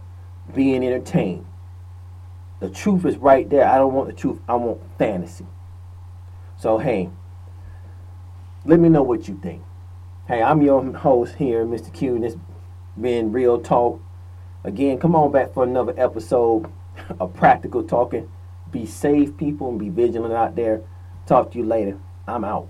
being 0.54 0.84
entertained. 0.84 1.46
The 2.60 2.70
truth 2.70 3.06
is 3.06 3.18
right 3.18 3.50
there. 3.50 3.68
I 3.68 3.78
don't 3.78 3.94
want 3.94 4.08
the 4.08 4.14
truth. 4.14 4.40
I 4.48 4.56
want 4.56 4.82
fantasy. 4.98 5.46
So 6.58 6.78
hey, 6.78 7.10
let 8.66 8.80
me 8.80 8.90
know 8.90 9.04
what 9.04 9.28
you 9.28 9.40
think. 9.42 9.64
Hey, 10.28 10.42
I'm 10.42 10.62
your 10.62 10.82
host 10.94 11.36
here, 11.36 11.66
Mr. 11.66 11.94
Q, 11.94 12.16
and 12.16 12.24
it's 12.24 12.38
been 13.00 13.32
Real 13.32 13.60
Talk. 13.60 14.02
Again, 14.64 14.98
come 14.98 15.16
on 15.16 15.32
back 15.32 15.54
for 15.54 15.64
another 15.64 15.94
episode 15.98 16.72
of 17.20 17.34
Practical 17.34 17.84
Talking. 17.84 18.30
Be 18.72 18.86
safe, 18.86 19.36
people, 19.38 19.70
and 19.70 19.80
be 19.80 19.90
vigilant 19.90 20.34
out 20.34 20.56
there. 20.56 20.82
Talk 21.26 21.52
to 21.52 21.58
you 21.58 21.66
later. 21.66 21.98
I'm 22.28 22.44
out. 22.44 22.70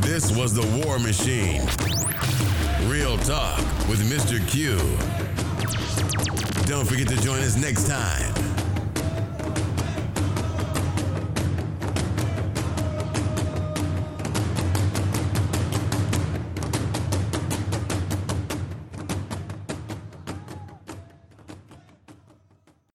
This 0.00 0.36
was 0.36 0.54
the 0.54 0.84
War 0.84 0.98
Machine. 0.98 1.62
Real 2.90 3.18
Talk 3.18 3.58
with 3.88 4.00
Mr. 4.10 4.46
Q. 4.48 4.76
Don't 6.66 6.86
forget 6.86 7.08
to 7.08 7.16
join 7.22 7.40
us 7.40 7.56
next 7.56 7.88
time 7.88 8.47